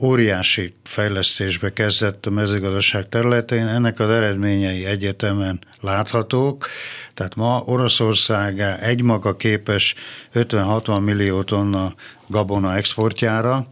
óriási 0.00 0.74
fejlesztésbe 0.84 1.72
kezdett 1.72 2.26
a 2.26 2.30
mezőgazdaság 2.30 3.08
területén, 3.08 3.66
ennek 3.66 4.00
az 4.00 4.10
eredményei 4.10 4.84
egyetemen 4.84 5.60
láthatók. 5.80 6.66
Tehát 7.14 7.34
ma 7.34 7.62
Oroszország 7.66 8.60
egymaga 8.80 9.36
képes 9.36 9.94
50-60 10.34 11.04
millió 11.04 11.42
tonna 11.42 11.94
gabona 12.26 12.76
exportjára, 12.76 13.66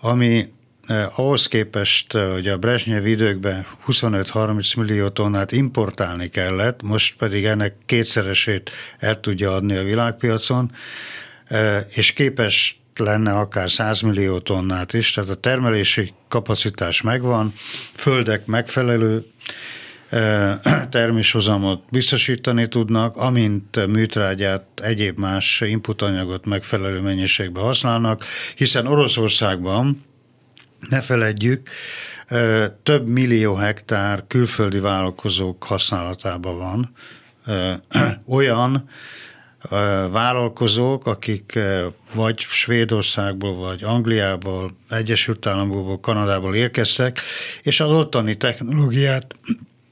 ami 0.00 0.52
Eh, 0.90 1.18
ahhoz 1.18 1.46
képest, 1.46 2.14
eh, 2.14 2.32
hogy 2.32 2.48
a 2.48 2.58
Brezsnyev 2.58 3.06
időkben 3.06 3.66
25-30 3.86 4.76
millió 4.76 5.08
tonnát 5.08 5.52
importálni 5.52 6.28
kellett, 6.28 6.82
most 6.82 7.14
pedig 7.16 7.44
ennek 7.44 7.74
kétszeresét 7.86 8.70
el 8.98 9.20
tudja 9.20 9.54
adni 9.54 9.76
a 9.76 9.82
világpiacon, 9.82 10.70
eh, 11.44 11.84
és 11.88 12.12
képes 12.12 12.80
lenne 12.96 13.32
akár 13.32 13.70
100 13.70 14.00
millió 14.00 14.38
tonnát 14.38 14.92
is, 14.92 15.10
tehát 15.10 15.30
a 15.30 15.34
termelési 15.34 16.12
kapacitás 16.28 17.02
megvan, 17.02 17.52
földek 17.94 18.46
megfelelő 18.46 19.24
terméshozamot 20.90 21.82
biztosítani 21.90 22.68
tudnak, 22.68 23.16
amint 23.16 23.86
műtrágyát, 23.86 24.64
egyéb 24.82 25.18
más 25.18 25.60
inputanyagot 25.60 26.46
megfelelő 26.46 27.00
mennyiségben 27.00 27.62
használnak, 27.62 28.24
hiszen 28.54 28.86
Oroszországban 28.86 30.08
ne 30.88 31.00
feledjük, 31.00 31.68
több 32.82 33.08
millió 33.08 33.54
hektár 33.54 34.24
külföldi 34.26 34.78
vállalkozók 34.78 35.64
használatában 35.64 36.58
van. 36.58 36.94
Olyan 38.38 38.88
vállalkozók, 40.10 41.06
akik 41.06 41.58
vagy 42.14 42.38
Svédországból, 42.38 43.54
vagy 43.54 43.82
Angliából, 43.82 44.70
Egyesült 44.90 45.46
Államokból, 45.46 46.00
Kanadából 46.00 46.54
érkeztek, 46.54 47.20
és 47.62 47.80
az 47.80 47.90
ottani 47.90 48.36
technológiát 48.36 49.36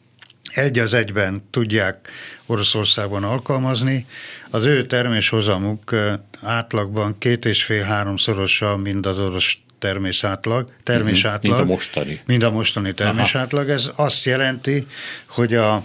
egy 0.54 0.78
az 0.78 0.94
egyben 0.94 1.42
tudják 1.50 2.10
Oroszországban 2.46 3.24
alkalmazni. 3.24 4.06
Az 4.50 4.64
ő 4.64 4.86
terméshozamuk 4.86 5.94
átlagban 6.42 7.18
két 7.18 7.44
és 7.44 7.64
fél 7.64 7.82
háromszorosa, 7.82 8.76
mint 8.76 9.06
az 9.06 9.18
orosz 9.18 9.56
termésátlag, 9.78 10.68
termésátlag. 10.82 11.56
Mint 11.56 11.70
a 11.70 11.72
mostani. 11.72 12.20
Mint 12.26 12.42
a 12.42 12.50
mostani 12.50 12.94
termésátlag. 12.94 13.68
Ez 13.68 13.90
azt 13.96 14.24
jelenti, 14.24 14.86
hogy 15.26 15.54
a 15.54 15.84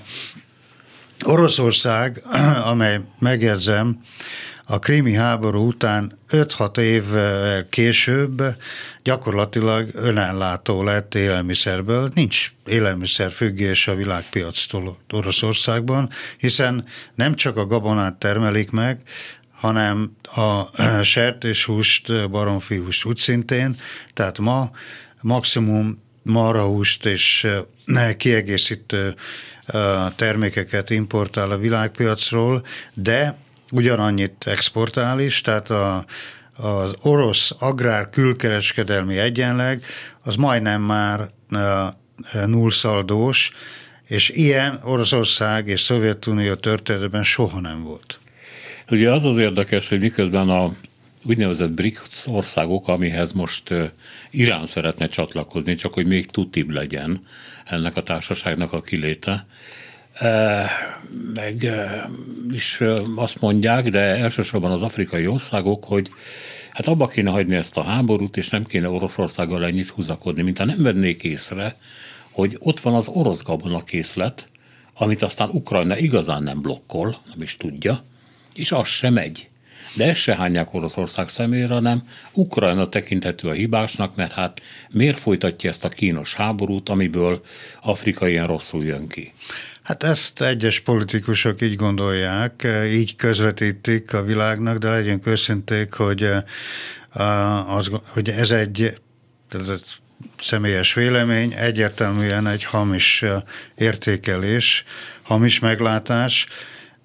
Oroszország, 1.26 2.24
amely 2.72 3.00
megjegyzem, 3.20 4.02
a 4.66 4.80
krími 4.80 5.14
háború 5.14 5.68
után 5.68 6.18
5-6 6.32 6.78
év 6.78 7.04
később 7.70 8.44
gyakorlatilag 9.04 9.90
önellátó 9.94 10.84
lett 10.84 11.16
élelmiszerből. 11.16 12.10
Nincs 12.14 12.54
élelmiszer 12.66 13.32
függés 13.32 13.88
a 13.88 13.96
világpiactól 13.96 14.98
Oroszországban, 15.12 16.10
hiszen 16.38 16.86
nem 17.16 17.36
csak 17.36 17.58
a 17.58 17.66
gabonát 17.66 18.16
termelik 18.16 18.72
meg, 18.72 19.02
hanem 19.64 20.16
a 20.24 21.04
sertéshúst, 21.04 22.30
baromfihúst 22.30 23.06
úgy 23.06 23.18
szintén, 23.18 23.76
tehát 24.14 24.40
ma 24.40 24.72
maximum 25.22 26.02
marhahúst 26.24 27.06
és 27.06 27.48
kiegészítő 28.18 29.16
termékeket 30.16 30.90
importál 30.90 31.52
a 31.52 31.58
világpiacról, 31.58 32.66
de 32.94 33.38
ugyanannyit 33.72 34.44
exportál 34.46 35.20
is, 35.20 35.42
tehát 35.42 35.70
a, 35.70 36.06
az 36.56 36.96
orosz 37.02 37.56
agrár 37.60 38.10
külkereskedelmi 38.10 39.18
egyenleg 39.18 39.84
az 40.24 40.36
majdnem 40.36 40.82
már 40.82 41.30
nullszaldós, 42.46 43.52
és 44.08 44.30
ilyen 44.30 44.80
Oroszország 44.84 45.68
és 45.68 45.82
Szovjetunió 45.82 46.54
történetben 46.54 47.24
soha 47.24 47.60
nem 47.60 47.84
volt. 47.84 48.18
Ugye 48.90 49.12
az 49.12 49.26
az 49.26 49.38
érdekes, 49.38 49.88
hogy 49.88 50.00
miközben 50.00 50.50
a 50.50 50.74
úgynevezett 51.26 51.72
BRICS 51.72 52.28
országok, 52.28 52.88
amihez 52.88 53.32
most 53.32 53.74
Irán 54.32 54.66
szeretne 54.66 55.08
csatlakozni, 55.08 55.76
csak 55.76 55.94
hogy 55.94 56.08
még 56.08 56.26
tutibb 56.26 56.70
legyen 56.70 57.20
ennek 57.66 57.96
a 57.96 58.04
társaságnak 58.04 58.74
a 58.74 58.82
kiléte, 58.82 59.46
meg 61.34 61.72
is 62.52 62.82
azt 63.16 63.42
mondják, 63.42 63.90
de 63.90 64.00
elsősorban 64.00 64.72
az 64.72 64.84
afrikai 64.84 65.28
országok, 65.28 65.84
hogy 65.84 66.10
Hát 66.74 66.88
abba 66.88 67.08
kéne 67.08 67.30
hagyni 67.30 67.56
ezt 67.56 67.78
a 67.78 67.84
háborút, 67.84 68.38
és 68.38 68.50
nem 68.50 68.64
kéne 68.64 68.90
Oroszországgal 68.90 69.66
ennyit 69.66 69.90
húzakodni, 69.90 70.42
mintha 70.42 70.66
nem 70.66 70.82
vennék 70.82 71.24
észre, 71.24 71.76
hogy 72.32 72.58
ott 72.60 72.80
van 72.80 72.94
az 72.94 73.08
orosz 73.08 73.44
gabonakészlet, 73.44 74.50
amit 74.94 75.22
aztán 75.22 75.50
Ukrajna 75.50 75.98
igazán 75.98 76.44
nem 76.44 76.62
blokkol, 76.62 77.18
nem 77.26 77.42
is 77.42 77.56
tudja, 77.56 78.00
és 78.56 78.72
az 78.72 78.88
sem 78.88 79.14
megy. 79.14 79.48
De 79.96 80.06
ezt 80.10 80.20
se 80.20 80.36
hányják 80.36 80.74
Oroszország 80.74 81.30
szemére, 81.30 81.74
hanem 81.74 82.04
Ukrajna 82.32 82.88
tekinthető 82.88 83.48
a 83.48 83.52
hibásnak, 83.52 84.16
mert 84.16 84.32
hát 84.32 84.62
miért 84.90 85.20
folytatja 85.20 85.70
ezt 85.70 85.86
a 85.86 85.90
kínos 85.90 86.34
háborút, 86.34 86.90
amiből 86.90 87.42
Afrika 87.82 88.28
ilyen 88.28 88.48
rosszul 88.48 88.84
jön 88.84 89.08
ki? 89.08 89.34
Hát 89.84 90.04
ezt 90.04 90.42
egyes 90.42 90.80
politikusok 90.80 91.62
így 91.62 91.76
gondolják, 91.76 92.68
így 92.92 93.16
közvetítik 93.16 94.14
a 94.14 94.24
világnak, 94.24 94.78
de 94.78 94.90
legyünk 94.90 95.28
őszinték, 95.28 95.94
hogy, 95.94 96.30
az, 97.68 97.92
hogy 98.08 98.30
ez 98.30 98.52
egy 98.52 98.94
személyes 100.40 100.94
vélemény, 100.94 101.54
egyértelműen 101.54 102.48
egy 102.48 102.64
hamis 102.64 103.26
értékelés, 103.76 104.84
hamis 105.22 105.60
meglátás. 105.60 106.46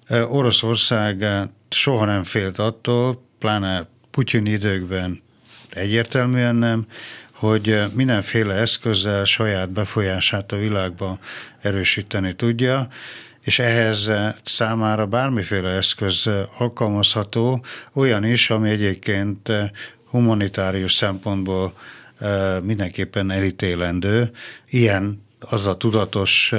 Oroszország 0.09 1.25
soha 1.69 2.05
nem 2.05 2.23
félt 2.23 2.57
attól, 2.57 3.21
pláne 3.39 3.87
Putyin 4.11 4.45
időkben 4.45 5.21
egyértelműen 5.69 6.55
nem, 6.55 6.85
hogy 7.33 7.81
mindenféle 7.93 8.53
eszközzel 8.53 9.23
saját 9.23 9.69
befolyását 9.69 10.51
a 10.51 10.57
világba 10.57 11.19
erősíteni 11.61 12.33
tudja, 12.33 12.87
és 13.41 13.59
ehhez 13.59 14.11
számára 14.43 15.05
bármiféle 15.05 15.69
eszköz 15.69 16.29
alkalmazható, 16.57 17.63
olyan 17.93 18.23
is, 18.23 18.49
ami 18.49 18.69
egyébként 18.69 19.51
humanitárius 20.05 20.93
szempontból 20.93 21.73
mindenképpen 22.61 23.31
elítélendő. 23.31 24.31
Ilyen 24.69 25.23
az 25.39 25.67
a 25.67 25.77
tudatos 25.77 26.53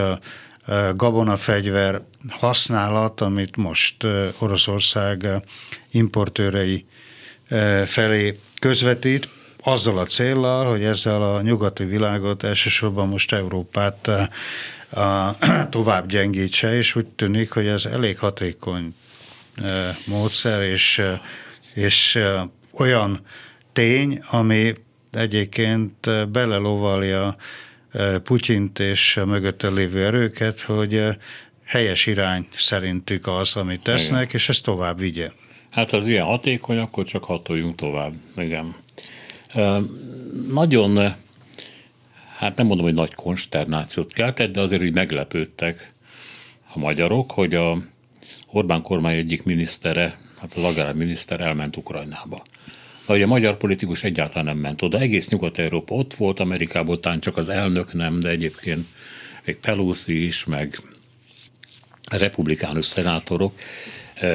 gabonafegyver 0.94 2.02
használat, 2.28 3.20
amit 3.20 3.56
most 3.56 4.06
Oroszország 4.38 5.26
importőrei 5.90 6.86
felé 7.86 8.38
közvetít, 8.58 9.28
azzal 9.62 9.98
a 9.98 10.06
céllal, 10.06 10.70
hogy 10.70 10.84
ezzel 10.84 11.22
a 11.22 11.40
nyugati 11.40 11.84
világot, 11.84 12.42
elsősorban 12.42 13.08
most 13.08 13.32
Európát 13.32 14.10
tovább 15.70 16.08
gyengítse, 16.08 16.76
és 16.76 16.94
úgy 16.94 17.06
tűnik, 17.06 17.50
hogy 17.50 17.66
ez 17.66 17.84
elég 17.84 18.18
hatékony 18.18 18.94
módszer, 20.06 20.62
és, 20.62 21.02
és 21.74 22.18
olyan 22.70 23.20
tény, 23.72 24.22
ami 24.30 24.74
egyébként 25.12 26.28
belelovalja 26.30 27.36
Putyint 28.22 28.78
és 28.78 29.16
a 29.16 29.26
mögötte 29.26 29.68
lévő 29.68 30.04
erőket, 30.04 30.60
hogy 30.60 31.02
helyes 31.64 32.06
irány 32.06 32.46
szerintük 32.52 33.26
az, 33.26 33.56
amit 33.56 33.82
tesznek, 33.82 34.22
Igen. 34.22 34.34
és 34.34 34.48
ezt 34.48 34.64
tovább 34.64 34.98
vigye. 34.98 35.30
Hát 35.70 35.92
az 35.92 36.08
ilyen 36.08 36.24
hatékony, 36.24 36.78
akkor 36.78 37.06
csak 37.06 37.24
hatoljunk 37.24 37.74
tovább. 37.74 38.12
Igen. 38.36 38.74
Nagyon, 40.52 41.14
hát 42.36 42.56
nem 42.56 42.66
mondom, 42.66 42.86
hogy 42.86 42.94
nagy 42.94 43.14
konsternációt 43.14 44.12
keltett, 44.12 44.52
de 44.52 44.60
azért 44.60 44.82
úgy 44.82 44.94
meglepődtek 44.94 45.92
a 46.74 46.78
magyarok, 46.78 47.30
hogy 47.30 47.54
a 47.54 47.82
Orbán 48.46 48.82
kormány 48.82 49.16
egyik 49.16 49.44
minisztere, 49.44 50.18
hát 50.40 50.54
az 50.54 50.62
agrárminiszter 50.62 51.40
elment 51.40 51.76
Ukrajnába. 51.76 52.42
De 53.10 53.16
hogy 53.16 53.24
a 53.24 53.28
magyar 53.28 53.56
politikus 53.56 54.04
egyáltalán 54.04 54.44
nem 54.44 54.56
ment 54.56 54.82
oda, 54.82 54.98
egész 54.98 55.28
Nyugat-Európa 55.28 55.94
ott 55.94 56.14
volt, 56.14 56.40
Amerikából 56.40 57.00
talán 57.00 57.20
csak 57.20 57.36
az 57.36 57.48
elnök 57.48 57.92
nem, 57.92 58.20
de 58.20 58.28
egyébként 58.28 58.86
még 59.44 59.56
Pelosi 59.56 60.26
is, 60.26 60.44
meg 60.44 60.78
republikánus 62.10 62.84
szenátorok, 62.84 63.54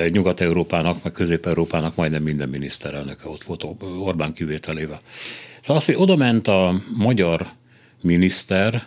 Nyugat-Európának, 0.10 1.04
meg 1.04 1.14
Közép-Európának 1.14 1.96
majdnem 1.96 2.24
minden 2.24 2.50
miniszterelnöke 2.50 3.30
ott 3.30 3.44
volt 3.44 3.66
Orbán 3.80 4.34
kivételével. 4.34 5.02
Szóval 5.62 5.76
az, 5.76 5.86
hogy 5.86 5.96
oda 5.98 6.16
ment 6.16 6.48
a 6.48 6.82
magyar 6.96 7.48
miniszter, 8.02 8.84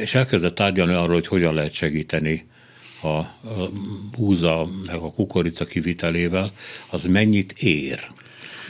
és 0.00 0.14
elkezdett 0.14 0.54
tárgyalni 0.54 0.92
arról, 0.92 1.14
hogy 1.14 1.26
hogyan 1.26 1.54
lehet 1.54 1.72
segíteni 1.72 2.46
a, 3.02 3.08
a 3.08 3.70
húza, 4.16 4.68
meg 4.86 4.96
a 4.96 5.12
kukorica 5.12 5.64
kivitelével, 5.64 6.52
az 6.90 7.04
mennyit 7.04 7.52
ér. 7.52 8.16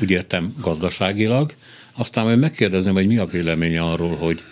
Úgy 0.00 0.11
értem 0.11 0.54
gazdaságilag, 0.61 1.54
aztán 1.92 2.24
majd 2.24 2.38
megkérdezném, 2.38 2.94
hogy 2.94 3.06
mi 3.06 3.16
a 3.16 3.26
véleménye 3.26 3.82
arról, 3.82 4.16
hogy 4.16 4.44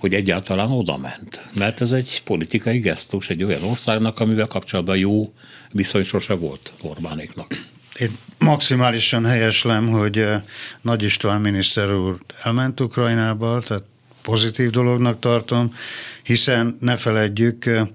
hogy 0.00 0.14
egyáltalán 0.14 0.70
oda 0.70 0.96
ment. 0.96 1.50
Mert 1.54 1.80
ez 1.80 1.92
egy 1.92 2.22
politikai 2.22 2.78
gesztus 2.78 3.28
egy 3.28 3.42
olyan 3.42 3.62
országnak, 3.62 4.20
amivel 4.20 4.46
kapcsolatban 4.46 4.96
jó 4.96 5.32
viszony 5.72 6.04
sose 6.04 6.34
volt 6.34 6.72
Orbánéknak. 6.82 7.56
Én 7.98 8.10
maximálisan 8.38 9.24
helyeslem, 9.24 9.88
hogy 9.88 10.18
eh, 10.18 10.42
Nagy 10.80 11.02
István 11.02 11.40
miniszter 11.40 11.92
úr 11.92 12.18
elment 12.42 12.80
Ukrajnába, 12.80 13.60
tehát 13.60 13.82
pozitív 14.22 14.70
dolognak 14.70 15.18
tartom, 15.18 15.74
hiszen 16.22 16.76
ne 16.80 16.96
feledjük, 16.96 17.66
eh, 17.66 17.86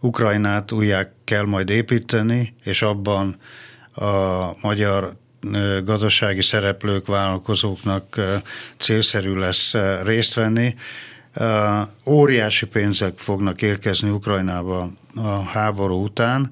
Ukrajnát 0.00 0.72
újjá 0.72 1.12
kell 1.24 1.44
majd 1.44 1.70
építeni, 1.70 2.54
és 2.64 2.82
abban 2.82 3.36
a 3.94 4.50
magyar 4.60 5.16
gazdasági 5.84 6.42
szereplők, 6.42 7.06
vállalkozóknak 7.06 8.20
célszerű 8.78 9.34
lesz 9.34 9.74
részt 10.04 10.34
venni, 10.34 10.74
Óriási 12.06 12.66
pénzek 12.66 13.18
fognak 13.18 13.62
érkezni 13.62 14.10
Ukrajnába 14.10 14.90
a 15.14 15.42
háború 15.42 16.02
után, 16.02 16.50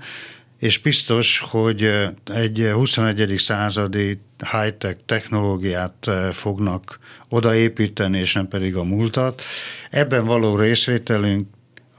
és 0.58 0.78
biztos, 0.78 1.42
hogy 1.50 2.08
egy 2.24 2.70
21. 2.72 3.34
századi 3.38 4.20
high-tech 4.50 4.98
technológiát 5.06 6.10
fognak 6.32 6.98
odaépíteni, 7.28 8.18
és 8.18 8.32
nem 8.32 8.48
pedig 8.48 8.76
a 8.76 8.84
múltat. 8.84 9.42
Ebben 9.90 10.24
való 10.24 10.56
részvételünk 10.56 11.48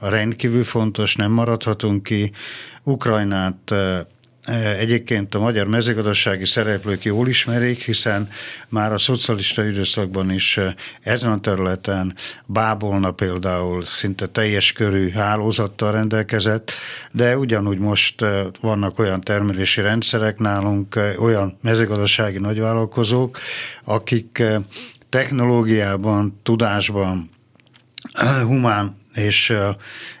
rendkívül 0.00 0.64
fontos, 0.64 1.16
nem 1.16 1.32
maradhatunk 1.32 2.02
ki. 2.02 2.32
Ukrajnát 2.82 3.74
Egyébként 4.78 5.34
a 5.34 5.38
magyar 5.38 5.66
mezőgazdasági 5.66 6.44
szereplők 6.44 7.04
jól 7.04 7.28
ismerik, 7.28 7.82
hiszen 7.82 8.28
már 8.68 8.92
a 8.92 8.98
szocialista 8.98 9.64
időszakban 9.64 10.30
is 10.30 10.60
ezen 11.00 11.32
a 11.32 11.40
területen 11.40 12.14
Bábolna 12.46 13.10
például 13.10 13.84
szinte 13.84 14.26
teljes 14.26 14.72
körű 14.72 15.10
hálózattal 15.10 15.92
rendelkezett, 15.92 16.72
de 17.12 17.36
ugyanúgy 17.38 17.78
most 17.78 18.24
vannak 18.60 18.98
olyan 18.98 19.20
termelési 19.20 19.80
rendszerek 19.80 20.38
nálunk, 20.38 21.00
olyan 21.18 21.58
mezőgazdasági 21.62 22.38
nagyvállalkozók, 22.38 23.38
akik 23.84 24.42
technológiában, 25.08 26.40
tudásban, 26.42 27.30
humán 28.42 28.99
és 29.14 29.54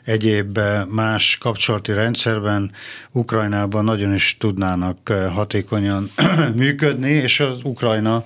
egyéb 0.04 0.58
más 0.88 1.38
kapcsolati 1.40 1.92
rendszerben 1.92 2.72
Ukrajnában 3.12 3.84
nagyon 3.84 4.14
is 4.14 4.36
tudnának 4.38 5.08
hatékonyan 5.08 6.10
működni, 6.54 7.10
és 7.10 7.40
az 7.40 7.58
Ukrajna 7.62 8.24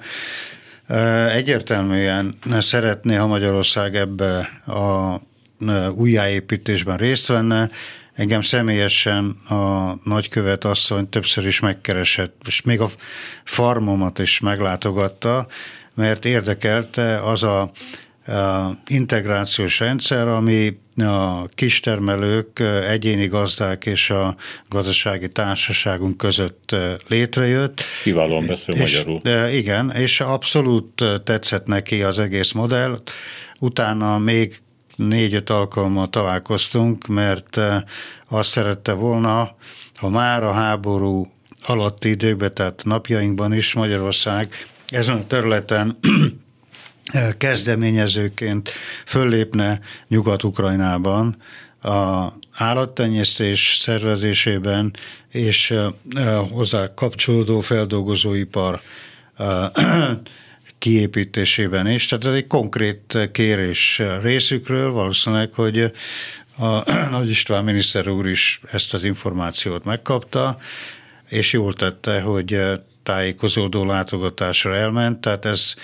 egyértelműen 1.30 2.34
szeretné, 2.58 3.14
ha 3.14 3.26
Magyarország 3.26 3.96
ebbe 3.96 4.38
a 4.66 5.20
újjáépítésben 5.94 6.96
részt 6.96 7.26
venne, 7.26 7.70
Engem 8.14 8.42
személyesen 8.42 9.30
a 9.48 9.94
nagykövet 10.04 10.64
asszony 10.64 11.08
többször 11.08 11.46
is 11.46 11.60
megkeresett, 11.60 12.42
és 12.46 12.62
még 12.62 12.80
a 12.80 12.88
farmomat 13.44 14.18
is 14.18 14.40
meglátogatta, 14.40 15.46
mert 15.94 16.24
érdekelte 16.24 17.18
az 17.18 17.42
a 17.42 17.70
integrációs 18.86 19.78
rendszer, 19.78 20.28
ami 20.28 20.78
a 20.96 21.46
kistermelők, 21.46 22.58
egyéni 22.88 23.26
gazdák 23.26 23.86
és 23.86 24.10
a 24.10 24.36
gazdasági 24.68 25.28
társaságunk 25.28 26.16
között 26.16 26.76
létrejött. 27.08 27.82
Kiválóan 28.02 28.46
beszél 28.46 28.74
és, 28.74 28.96
magyarul. 28.96 29.20
De 29.22 29.52
igen, 29.52 29.90
és 29.90 30.20
abszolút 30.20 31.04
tetszett 31.24 31.66
neki 31.66 32.02
az 32.02 32.18
egész 32.18 32.52
modell. 32.52 33.00
Utána 33.58 34.18
még 34.18 34.58
négy-öt 34.96 35.50
alkalommal 35.50 36.08
találkoztunk, 36.08 37.06
mert 37.06 37.60
azt 38.28 38.50
szerette 38.50 38.92
volna, 38.92 39.56
ha 39.94 40.08
már 40.08 40.42
a 40.44 40.52
háború 40.52 41.32
alatti 41.62 42.08
időkben, 42.08 42.54
tehát 42.54 42.82
napjainkban 42.84 43.52
is 43.52 43.74
Magyarország 43.74 44.54
ezen 44.86 45.16
a 45.16 45.26
területen 45.26 45.98
kezdeményezőként 47.38 48.70
föllépne 49.04 49.80
Nyugat-Ukrajnában 50.08 51.36
a 51.82 52.26
állattenyésztés 52.52 53.76
szervezésében 53.80 54.96
és 55.28 55.74
hozzá 56.50 56.94
kapcsolódó 56.94 57.60
feldolgozóipar 57.60 58.80
kiépítésében 60.78 61.86
is. 61.86 62.06
Tehát 62.06 62.24
ez 62.24 62.32
egy 62.32 62.46
konkrét 62.46 63.28
kérés 63.32 64.02
részükről, 64.20 64.90
valószínűleg, 64.90 65.52
hogy 65.52 65.92
a 66.58 66.92
Nagy 67.10 67.28
István 67.28 67.64
miniszter 67.64 68.08
úr 68.08 68.28
is 68.28 68.60
ezt 68.72 68.94
az 68.94 69.04
információt 69.04 69.84
megkapta, 69.84 70.58
és 71.28 71.52
jól 71.52 71.74
tette, 71.74 72.20
hogy 72.20 72.60
tájékozódó 73.02 73.84
látogatásra 73.84 74.74
elment, 74.74 75.20
tehát 75.20 75.44
ez 75.44 75.74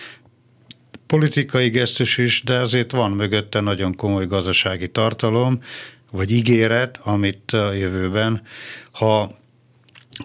politikai 1.10 1.68
gesztus 1.68 2.18
is, 2.18 2.42
de 2.42 2.58
azért 2.58 2.92
van 2.92 3.10
mögötte 3.10 3.60
nagyon 3.60 3.94
komoly 3.94 4.26
gazdasági 4.26 4.88
tartalom, 4.88 5.58
vagy 6.10 6.30
ígéret, 6.30 7.00
amit 7.02 7.52
a 7.52 7.72
jövőben, 7.72 8.42
ha 8.90 9.30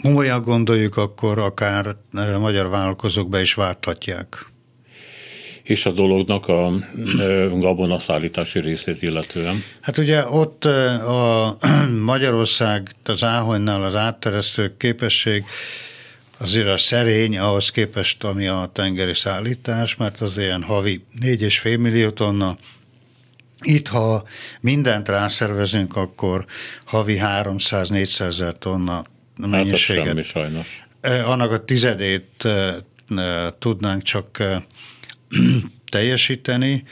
komolyan 0.01 0.41
gondoljuk, 0.41 0.97
akkor 0.97 1.39
akár 1.39 1.95
magyar 2.39 2.69
vállalkozók 2.69 3.29
be 3.29 3.41
is 3.41 3.53
vártatják 3.53 4.53
és 5.63 5.85
a 5.85 5.91
dolognak 5.91 6.47
a 6.47 6.71
gabonaszállítási 7.59 8.59
részét 8.59 9.01
illetően? 9.01 9.63
Hát 9.81 9.97
ugye 9.97 10.27
ott 10.27 10.65
a 10.65 11.57
Magyarország, 12.13 12.91
az 13.03 13.23
Áhonynál 13.23 13.83
az 13.83 13.95
átteresztő 13.95 14.75
képesség 14.77 15.43
azért 16.37 16.67
a 16.67 16.77
szerény 16.77 17.37
ahhoz 17.37 17.69
képest, 17.69 18.23
ami 18.23 18.47
a 18.47 18.69
tengeri 18.73 19.13
szállítás, 19.13 19.95
mert 19.95 20.21
az 20.21 20.37
ilyen 20.37 20.63
havi 20.63 21.03
4,5 21.21 21.79
millió 21.79 22.09
tonna, 22.09 22.57
itt, 23.61 23.87
ha 23.87 24.23
mindent 24.61 25.09
rászervezünk, 25.09 25.95
akkor 25.95 26.45
havi 26.83 27.19
300-400 27.21 28.19
ezer 28.19 28.57
tonna 28.57 29.03
mennyiséget. 29.37 30.05
Hát 30.05 30.07
semmi 30.07 30.21
sajnos. 30.21 30.85
Annak 31.25 31.51
a 31.51 31.65
tizedét 31.65 32.47
tudnánk 33.59 34.01
csak 34.01 34.43
teljesíteni. 35.91 36.83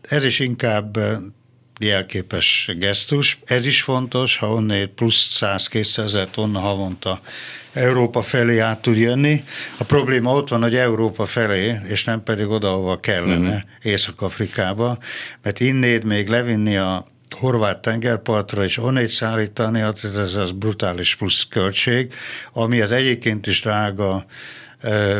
Ez 0.00 0.24
is 0.24 0.38
inkább 0.38 0.98
jelképes 1.78 2.70
gesztus. 2.78 3.38
Ez 3.44 3.66
is 3.66 3.82
fontos, 3.82 4.36
ha 4.36 4.52
onnét 4.52 4.88
plusz 4.88 5.38
100-200 5.40 5.98
ezer 5.98 6.28
tonna 6.28 6.58
havonta 6.58 7.20
Európa 7.72 8.22
felé 8.22 8.58
át 8.58 8.82
tud 8.82 8.96
jönni. 8.96 9.44
A 9.76 9.84
probléma 9.84 10.32
ott 10.32 10.48
van, 10.48 10.62
hogy 10.62 10.76
Európa 10.76 11.26
felé, 11.26 11.80
és 11.86 12.04
nem 12.04 12.22
pedig 12.22 12.48
oda, 12.48 12.72
ahova 12.72 13.00
kellene, 13.00 13.48
uh-huh. 13.48 13.62
Észak-Afrikába, 13.82 14.98
mert 15.42 15.60
innéd 15.60 16.04
még 16.04 16.28
levinni 16.28 16.76
a 16.76 17.06
horvát 17.30 17.82
tengerpartra, 17.82 18.64
és 18.64 18.78
onnét 18.78 19.10
szállítani, 19.10 19.80
hát 19.80 20.04
ez 20.04 20.34
az 20.34 20.52
brutális 20.52 21.14
plusz 21.14 21.46
költség, 21.50 22.12
ami 22.52 22.80
az 22.80 22.92
egyébként 22.92 23.46
is 23.46 23.60
drága 23.60 24.24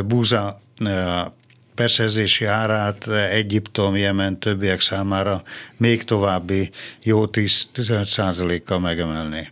búza 0.06 0.60
beszerzési 1.78 2.44
árát 2.44 3.08
Egyiptom, 3.30 3.96
Jemen, 3.96 4.38
többiek 4.38 4.80
számára 4.80 5.42
még 5.76 6.04
további 6.04 6.70
jó 7.02 7.24
10-15 7.32 8.60
kal 8.64 8.78
megemelni. 8.78 9.50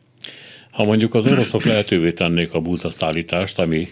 Ha 0.71 0.85
mondjuk 0.85 1.15
az 1.15 1.27
oroszok 1.27 1.65
lehetővé 1.65 2.13
tennék 2.13 2.53
a 2.53 2.61
búzaszállítást, 2.61 3.59
ami 3.59 3.89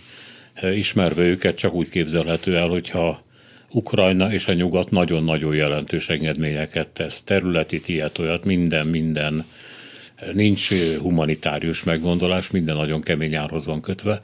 eh, 0.55 0.77
ismerve 0.77 1.23
őket 1.23 1.57
csak 1.57 1.73
úgy 1.73 1.89
képzelhető 1.89 2.57
el, 2.57 2.69
hogyha 2.69 3.23
Ukrajna 3.71 4.33
és 4.33 4.47
a 4.47 4.53
nyugat 4.53 4.91
nagyon-nagyon 4.91 5.55
jelentős 5.55 6.09
engedményeket 6.09 6.89
tesz, 6.89 7.23
területi 7.23 7.81
ilyet, 7.87 8.19
olyat, 8.19 8.45
minden, 8.45 8.87
minden 8.87 9.45
nincs 10.33 10.71
humanitárius 10.99 11.83
meggondolás, 11.83 12.51
minden 12.51 12.77
nagyon 12.77 13.03
kemény 13.03 13.35
árhoz 13.35 13.67
van 13.67 13.81
kötve, 13.81 14.21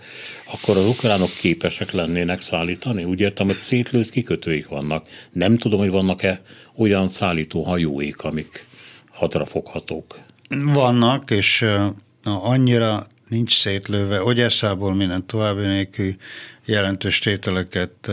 akkor 0.53 0.77
az 0.77 0.87
ukránok 0.87 1.31
képesek 1.31 1.91
lennének 1.93 2.41
szállítani? 2.41 3.05
Úgy 3.05 3.21
értem, 3.21 3.47
hogy 3.47 3.59
szétlőtt 3.59 4.11
kikötőik 4.11 4.69
vannak. 4.69 5.07
Nem 5.31 5.57
tudom, 5.57 5.79
hogy 5.79 5.91
vannak-e 5.91 6.41
olyan 6.77 7.09
szállító 7.09 7.63
hajóik, 7.63 8.23
amik 8.23 8.67
hadrafoghatók. 9.13 10.19
Vannak, 10.49 11.31
és 11.31 11.67
annyira 12.25 13.07
nincs 13.29 13.57
szétlőve. 13.57 14.23
Ogyeszából 14.23 14.95
minden 14.95 15.27
további 15.27 15.61
nélkül 15.61 16.15
jelentős 16.65 17.19
tételeket 17.19 18.11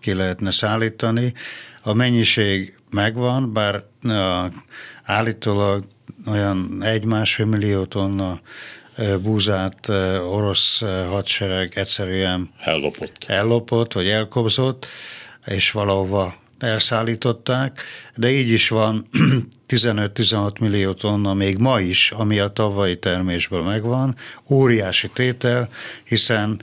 ki 0.00 0.12
lehetne 0.12 0.50
szállítani. 0.50 1.32
A 1.82 1.92
mennyiség 1.92 2.78
megvan, 2.90 3.52
bár 3.52 3.84
állítólag 5.02 5.84
olyan 6.26 6.82
egy-másfél 6.82 7.46
millió 7.46 7.84
tonna 7.84 8.40
búzát 9.22 9.88
orosz 10.18 10.80
hadsereg 11.08 11.72
egyszerűen 11.74 12.50
ellopott. 12.64 13.24
ellopott, 13.26 13.92
vagy 13.92 14.08
elkobzott, 14.08 14.86
és 15.46 15.70
valahova 15.70 16.34
elszállították, 16.58 17.82
de 18.14 18.30
így 18.30 18.50
is 18.50 18.68
van 18.68 19.06
15-16 19.68 20.60
millió 20.60 20.92
tonna 20.92 21.34
még 21.34 21.58
ma 21.58 21.80
is, 21.80 22.10
ami 22.10 22.38
a 22.38 22.48
tavalyi 22.48 22.98
termésből 22.98 23.62
megvan, 23.62 24.16
óriási 24.50 25.08
tétel, 25.08 25.68
hiszen 26.04 26.60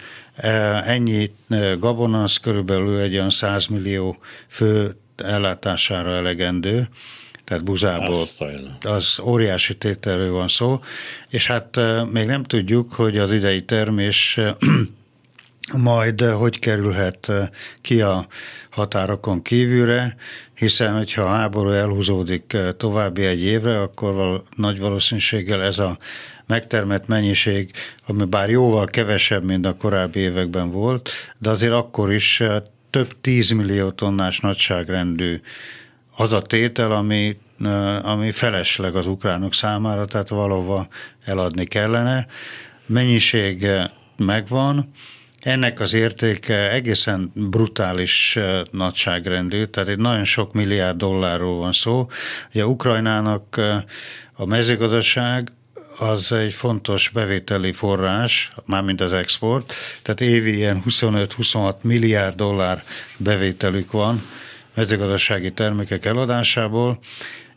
ennyi 0.85 1.31
gabona 1.79 2.23
az 2.23 2.37
körülbelül 2.37 2.99
egy 2.99 3.13
olyan 3.13 3.29
100 3.29 3.65
millió 3.65 4.17
fő 4.47 4.95
ellátására 5.15 6.15
elegendő, 6.15 6.87
tehát 7.47 7.63
buzából. 7.63 8.25
Az 8.81 9.19
óriási 9.23 9.77
tételről 9.77 10.31
van 10.31 10.47
szó, 10.47 10.79
és 11.29 11.47
hát 11.47 11.79
még 12.11 12.25
nem 12.25 12.43
tudjuk, 12.43 12.93
hogy 12.93 13.17
az 13.17 13.31
idei 13.31 13.63
termés 13.63 14.39
majd 15.77 16.21
hogy 16.21 16.59
kerülhet 16.59 17.31
ki 17.81 18.01
a 18.01 18.27
határokon 18.69 19.41
kívülre, 19.41 20.15
hiszen 20.53 20.95
hogyha 20.95 21.21
a 21.21 21.27
háború 21.35 21.69
elhúzódik 21.69 22.57
további 22.77 23.25
egy 23.25 23.43
évre, 23.43 23.81
akkor 23.81 24.13
val- 24.13 24.43
nagy 24.55 24.79
valószínűséggel 24.79 25.63
ez 25.63 25.79
a 25.79 25.97
megtermett 26.45 27.07
mennyiség, 27.07 27.71
ami 28.07 28.25
bár 28.25 28.49
jóval 28.49 28.85
kevesebb, 28.85 29.43
mint 29.43 29.65
a 29.65 29.75
korábbi 29.75 30.19
években 30.19 30.71
volt, 30.71 31.09
de 31.39 31.49
azért 31.49 31.73
akkor 31.73 32.13
is 32.13 32.43
több 32.89 33.21
tízmillió 33.21 33.89
tonnás 33.89 34.39
nagyságrendű 34.39 35.41
az 36.17 36.33
a 36.33 36.41
tétel, 36.41 36.91
ami, 36.91 37.37
ami 38.01 38.31
felesleg 38.31 38.95
az 38.95 39.07
ukránok 39.07 39.53
számára, 39.53 40.05
tehát 40.05 40.29
valahova 40.29 40.87
eladni 41.25 41.65
kellene. 41.65 42.25
Mennyiség 42.85 43.67
megvan, 44.17 44.91
ennek 45.39 45.79
az 45.79 45.93
értéke 45.93 46.71
egészen 46.71 47.31
brutális 47.33 48.39
nagyságrendű, 48.71 49.65
tehát 49.65 49.89
egy 49.89 49.99
nagyon 49.99 50.23
sok 50.23 50.53
milliárd 50.53 50.97
dollárról 50.97 51.57
van 51.57 51.71
szó. 51.71 52.07
Ugye 52.53 52.65
Ukrajnának 52.65 53.61
a 54.33 54.45
mezőgazdaság 54.45 55.51
az 55.97 56.31
egy 56.31 56.53
fontos 56.53 57.09
bevételi 57.09 57.71
forrás, 57.71 58.51
mármint 58.65 59.01
az 59.01 59.13
export, 59.13 59.73
tehát 60.01 60.21
évi 60.21 60.55
ilyen 60.55 60.83
25-26 60.87 61.73
milliárd 61.81 62.35
dollár 62.35 62.83
bevételük 63.17 63.91
van, 63.91 64.21
mezőgazdasági 64.77 65.51
termékek 65.51 66.05
eladásából, 66.05 66.99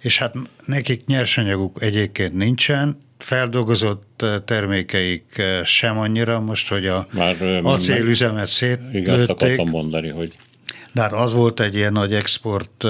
és 0.00 0.18
hát 0.18 0.34
nekik 0.64 1.06
nyersanyaguk 1.06 1.82
egyébként 1.82 2.34
nincsen, 2.34 2.96
feldolgozott 3.18 4.22
eh, 4.22 4.34
termékeik 4.44 5.38
eh, 5.38 5.64
sem 5.64 5.98
annyira, 5.98 6.40
most, 6.40 6.68
hogy 6.68 6.86
a 6.86 7.06
Már, 7.10 7.40
eh, 7.40 7.66
acélüzemet 7.66 8.48
szétlőtték. 8.48 9.00
Igen, 9.00 9.20
akartam 9.20 9.68
mondani, 9.68 10.08
hogy 10.08 10.36
de 10.92 11.00
hát 11.00 11.12
az 11.12 11.32
volt 11.32 11.60
egy 11.60 11.74
ilyen 11.74 11.92
nagy 11.92 12.14
export 12.14 12.86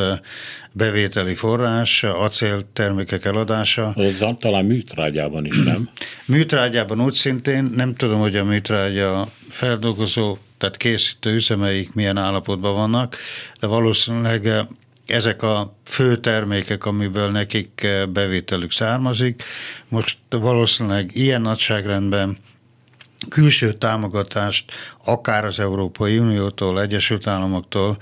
bevételi 0.73 1.35
forrás, 1.35 2.03
acéltermékek 2.03 3.25
eladása. 3.25 3.89
Az 3.89 4.25
talán 4.39 4.65
műtrágyában 4.65 5.45
is, 5.45 5.63
nem? 5.63 5.91
műtrágyában 6.27 7.01
úgy 7.01 7.15
szintén, 7.15 7.73
nem 7.77 7.95
tudom, 7.95 8.21
hogy 8.21 8.37
a 8.37 8.45
műtrágya 8.45 9.29
feldolgozó 9.49 10.39
tehát 10.59 10.77
készítő 10.77 11.35
üzemeik 11.35 11.95
milyen 11.95 12.17
állapotban 12.17 12.75
vannak, 12.75 13.17
de 13.61 13.67
valószínűleg 13.67 14.67
ezek 15.07 15.43
a 15.43 15.77
fő 15.85 16.17
termékek, 16.17 16.85
amiből 16.87 17.31
nekik 17.31 17.87
bevételük 18.13 18.73
származik. 18.73 19.43
Most 19.89 20.19
valószínűleg 20.31 21.11
ilyen 21.15 21.41
nagyságrendben 21.41 22.39
külső 23.29 23.73
támogatást 23.73 24.73
akár 25.05 25.45
az 25.45 25.61
Európai 25.61 26.19
Uniótól, 26.19 26.81
Egyesült 26.81 27.27
Államoktól 27.27 27.99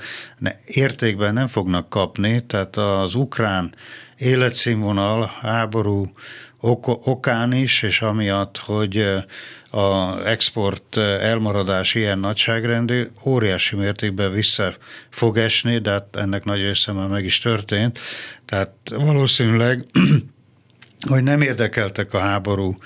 értékben 0.65 1.33
nem 1.33 1.47
fognak 1.47 1.89
kapni, 1.89 2.47
tehát 2.47 2.77
az 2.77 3.15
ukrán 3.15 3.75
életszínvonal, 4.17 5.33
háború 5.41 6.13
okán 6.61 7.53
is, 7.53 7.83
és 7.83 8.03
amiatt, 8.03 8.59
hogy 8.59 9.07
a 9.71 10.19
export 10.27 10.97
elmaradás 10.97 11.95
ilyen 11.95 12.19
nagyságrendű, 12.19 13.09
óriási 13.25 13.77
mértékben 13.77 14.33
vissza 14.33 14.73
fog 15.11 15.37
esni, 15.37 15.79
de 15.79 15.91
hát 15.91 16.17
ennek 16.17 16.45
nagy 16.45 16.61
része 16.61 16.93
már 16.93 17.09
meg 17.09 17.25
is 17.25 17.39
történt. 17.39 17.99
Tehát 18.45 18.73
valószínűleg, 18.91 19.85
hogy 21.11 21.23
nem 21.23 21.41
érdekeltek 21.41 22.15
a 22.15 22.19
háború 22.19 22.79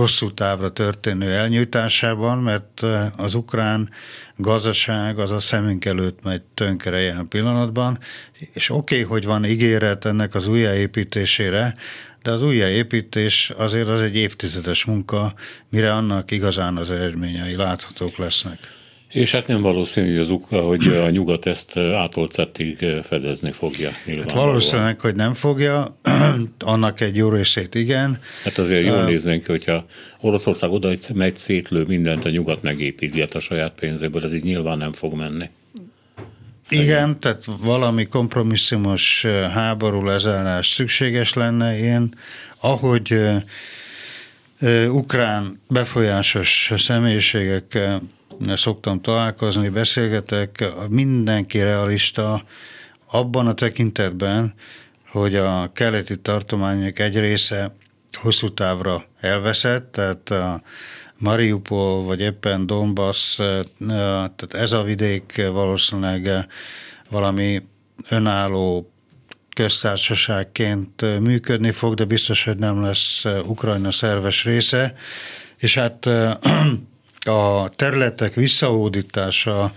hosszú 0.00 0.34
távra 0.34 0.70
történő 0.70 1.30
elnyújtásában, 1.30 2.38
mert 2.38 2.82
az 3.16 3.34
ukrán 3.34 3.90
gazdaság 4.36 5.18
az 5.18 5.30
a 5.30 5.40
szemünk 5.40 5.84
előtt 5.84 6.22
megy 6.22 6.42
tönkre 6.54 7.00
ilyen 7.00 7.28
pillanatban, 7.28 7.98
és 8.52 8.70
oké, 8.70 8.94
okay, 8.94 9.06
hogy 9.06 9.24
van 9.24 9.44
ígéret 9.44 10.04
ennek 10.04 10.34
az 10.34 10.46
újjáépítésére, 10.46 11.74
de 12.22 12.30
az 12.30 12.42
újjáépítés 12.42 13.52
azért 13.56 13.88
az 13.88 14.00
egy 14.00 14.16
évtizedes 14.16 14.84
munka, 14.84 15.34
mire 15.68 15.94
annak 15.94 16.30
igazán 16.30 16.76
az 16.76 16.90
eredményei 16.90 17.56
láthatók 17.56 18.16
lesznek. 18.16 18.79
És 19.10 19.32
hát 19.32 19.46
nem 19.46 19.60
valószínű, 19.60 20.08
hogy, 20.08 20.18
az, 20.18 20.34
hogy 20.48 20.86
a 20.86 21.10
nyugat 21.10 21.46
ezt 21.46 21.76
átolcettig 21.76 22.86
fedezni 23.02 23.50
fogja. 23.50 23.90
Hát 24.06 24.32
valószínűleg, 24.32 25.00
hogy 25.00 25.14
nem 25.14 25.34
fogja, 25.34 25.98
annak 26.58 27.00
egy 27.00 27.16
jó 27.16 27.28
részét 27.28 27.74
igen. 27.74 28.20
Hát 28.44 28.58
azért 28.58 28.86
jól 28.86 28.98
uh, 28.98 29.04
néznénk, 29.04 29.46
hogyha 29.46 29.84
Oroszország 30.20 30.70
oda 30.70 30.90
megy, 31.14 31.36
szétlő 31.36 31.84
mindent, 31.88 32.24
a 32.24 32.30
nyugat 32.30 32.62
megépíti 32.62 33.22
a 33.22 33.38
saját 33.38 33.72
pénzéből, 33.72 34.24
ez 34.24 34.34
így 34.34 34.44
nyilván 34.44 34.78
nem 34.78 34.92
fog 34.92 35.14
menni. 35.14 35.50
Igen, 36.68 37.20
tehát 37.20 37.44
valami 37.60 38.06
kompromisszumos 38.06 39.26
háború 39.52 40.04
lezárás 40.04 40.68
szükséges 40.68 41.32
lenne. 41.32 41.78
Én, 41.78 42.14
ahogy 42.60 43.20
ukrán 44.88 45.60
befolyásos 45.68 46.72
személyiségekkel 46.76 48.02
szoktam 48.48 49.00
találkozni, 49.00 49.68
beszélgetek, 49.68 50.64
mindenki 50.88 51.58
realista 51.62 52.44
abban 53.10 53.46
a 53.46 53.54
tekintetben, 53.54 54.54
hogy 55.08 55.34
a 55.34 55.70
keleti 55.72 56.20
tartományok 56.20 56.98
egy 56.98 57.18
része 57.18 57.74
hosszú 58.12 58.54
távra 58.54 59.04
elveszett, 59.20 59.92
tehát 59.92 60.30
a 60.30 60.62
Mariupol, 61.18 62.04
vagy 62.04 62.20
éppen 62.20 62.66
Donbass, 62.66 63.36
tehát 63.86 64.54
ez 64.54 64.72
a 64.72 64.82
vidék 64.82 65.48
valószínűleg 65.52 66.46
valami 67.10 67.62
önálló 68.08 68.92
köztársaságként 69.54 71.20
működni 71.20 71.70
fog, 71.70 71.94
de 71.94 72.04
biztos, 72.04 72.44
hogy 72.44 72.56
nem 72.56 72.82
lesz 72.82 73.24
Ukrajna 73.24 73.90
szerves 73.90 74.44
része. 74.44 74.94
És 75.56 75.74
hát 75.74 76.08
a 77.26 77.68
területek 77.68 78.34
visszaódítása 78.34 79.74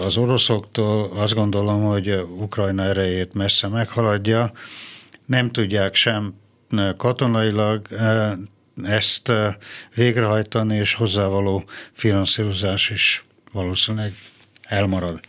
az 0.00 0.16
oroszoktól 0.16 1.10
azt 1.14 1.34
gondolom, 1.34 1.82
hogy 1.82 2.26
Ukrajna 2.38 2.82
erejét 2.82 3.34
messze 3.34 3.68
meghaladja. 3.68 4.52
Nem 5.26 5.48
tudják 5.48 5.94
sem 5.94 6.34
katonailag 6.96 7.86
ezt 8.84 9.32
végrehajtani, 9.94 10.76
és 10.76 10.94
hozzávaló 10.94 11.64
finanszírozás 11.92 12.90
is 12.90 13.24
valószínűleg 13.52 14.12
elmarad. 14.62 15.20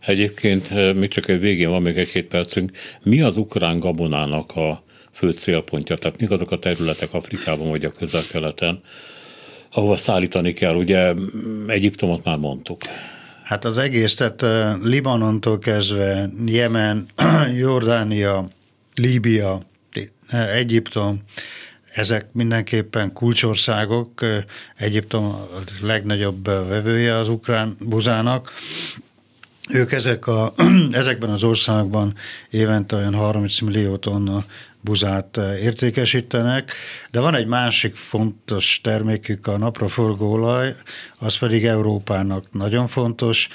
Egyébként 0.00 0.94
még 0.94 1.08
csak 1.08 1.28
egy 1.28 1.40
végén 1.40 1.70
van 1.70 1.82
még 1.82 1.96
egy-két 1.96 2.26
percünk. 2.26 2.70
Mi 3.02 3.22
az 3.22 3.36
ukrán 3.36 3.78
gabonának 3.78 4.56
a 4.56 4.82
fő 5.18 5.30
célpontja? 5.30 5.96
Tehát 5.96 6.20
mik 6.20 6.30
azok 6.30 6.50
a 6.50 6.58
területek 6.58 7.14
Afrikában 7.14 7.68
vagy 7.68 7.84
a 7.84 7.92
közel-keleten, 7.92 8.80
ahova 9.72 9.96
szállítani 9.96 10.52
kell? 10.52 10.74
Ugye 10.74 11.14
Egyiptomot 11.66 12.24
már 12.24 12.36
mondtuk. 12.36 12.82
Hát 13.42 13.64
az 13.64 13.78
egész, 13.78 14.14
tehát 14.14 14.44
Libanontól 14.82 15.58
kezdve 15.58 16.30
Jemen, 16.46 17.08
Jordánia, 17.66 18.48
Líbia, 18.94 19.62
Egyiptom, 20.52 21.22
ezek 21.92 22.26
mindenképpen 22.32 23.12
kulcsországok. 23.12 24.24
Egyiptom 24.76 25.24
a 25.24 25.48
legnagyobb 25.82 26.44
vevője 26.44 27.16
az 27.16 27.28
ukrán 27.28 27.76
buzának. 27.80 28.52
Ők 29.70 29.92
ezek 29.92 30.26
a, 30.26 30.54
ezekben 30.90 31.30
az 31.30 31.42
országban 31.42 32.14
évente 32.50 32.96
olyan 32.96 33.14
30 33.14 33.60
millió 33.60 33.96
tonna 33.96 34.44
buzát 34.80 35.36
értékesítenek, 35.62 36.72
de 37.10 37.20
van 37.20 37.34
egy 37.34 37.46
másik 37.46 37.96
fontos 37.96 38.80
termékük, 38.82 39.46
a 39.46 39.58
napraforgó 39.58 40.32
olaj, 40.32 40.74
az 41.18 41.38
pedig 41.38 41.64
Európának 41.64 42.44
nagyon 42.52 42.86
fontos, 42.86 43.48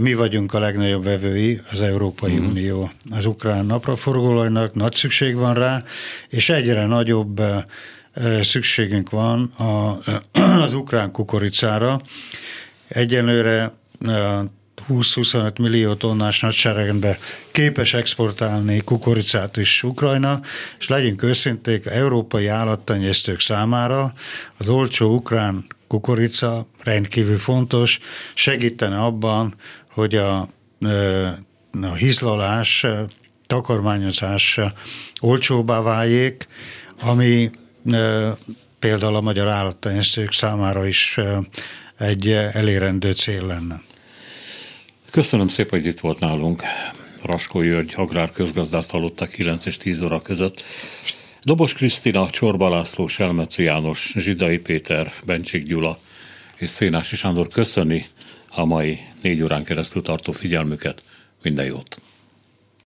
mi 0.00 0.14
vagyunk 0.14 0.54
a 0.54 0.58
legnagyobb 0.58 1.04
vevői, 1.04 1.60
az 1.70 1.82
Európai 1.82 2.32
uh-huh. 2.32 2.48
Unió. 2.48 2.90
Az 3.10 3.26
ukrán 3.26 3.66
napraforgóolajnak 3.66 4.74
nagy 4.74 4.94
szükség 4.94 5.34
van 5.34 5.54
rá, 5.54 5.82
és 6.28 6.48
egyre 6.48 6.86
nagyobb 6.86 7.40
szükségünk 8.40 9.10
van 9.10 9.42
a, 9.42 9.98
az 10.66 10.74
ukrán 10.74 11.10
kukoricára. 11.10 11.98
Egyenlőre 12.88 13.72
20-25 14.88 15.60
millió 15.60 15.94
tonnás 15.94 16.40
nagyságrendben 16.40 17.16
képes 17.50 17.94
exportálni 17.94 18.80
kukoricát 18.80 19.56
is 19.56 19.82
Ukrajna, 19.82 20.40
és 20.78 20.88
legyünk 20.88 21.22
őszinték, 21.22 21.86
európai 21.86 22.46
állattenyésztők 22.46 23.40
számára 23.40 24.12
az 24.56 24.68
olcsó 24.68 25.14
ukrán 25.14 25.66
kukorica 25.86 26.66
rendkívül 26.82 27.38
fontos, 27.38 27.98
segítene 28.34 28.98
abban, 29.00 29.54
hogy 29.90 30.14
a, 30.14 30.48
a 31.82 31.94
hizlalás, 31.96 32.86
takarmányozás 33.46 34.60
olcsóbbá 35.20 35.80
váljék, 35.80 36.48
ami 37.00 37.50
például 38.78 39.14
a 39.14 39.20
magyar 39.20 39.48
állattenyésztők 39.48 40.32
számára 40.32 40.86
is 40.86 41.18
egy 41.98 42.28
elérendő 42.30 43.12
cél 43.12 43.46
lenne. 43.46 43.82
Köszönöm 45.14 45.48
szépen, 45.48 45.78
hogy 45.78 45.88
itt 45.88 46.00
volt 46.00 46.20
nálunk. 46.20 46.62
Raskó 47.22 47.62
György, 47.62 47.92
agrárközgazdász 47.96 48.90
hallottak 48.90 49.28
9 49.28 49.66
és 49.66 49.76
10 49.76 50.02
óra 50.02 50.20
között. 50.20 50.64
Dobos 51.42 51.74
Krisztina, 51.74 52.30
Csorba 52.30 52.68
László, 52.68 53.06
Selmeci 53.06 53.62
János, 53.62 54.14
Zsidai 54.16 54.58
Péter, 54.58 55.12
Bencsik 55.26 55.66
Gyula 55.66 55.98
és 56.56 56.68
Szénási 56.68 57.16
Sándor 57.16 57.48
köszöni 57.48 58.06
a 58.48 58.64
mai 58.64 58.98
négy 59.22 59.42
órán 59.42 59.64
keresztül 59.64 60.02
tartó 60.02 60.32
figyelmüket. 60.32 61.02
Minden 61.42 61.64
jót! 61.64 62.03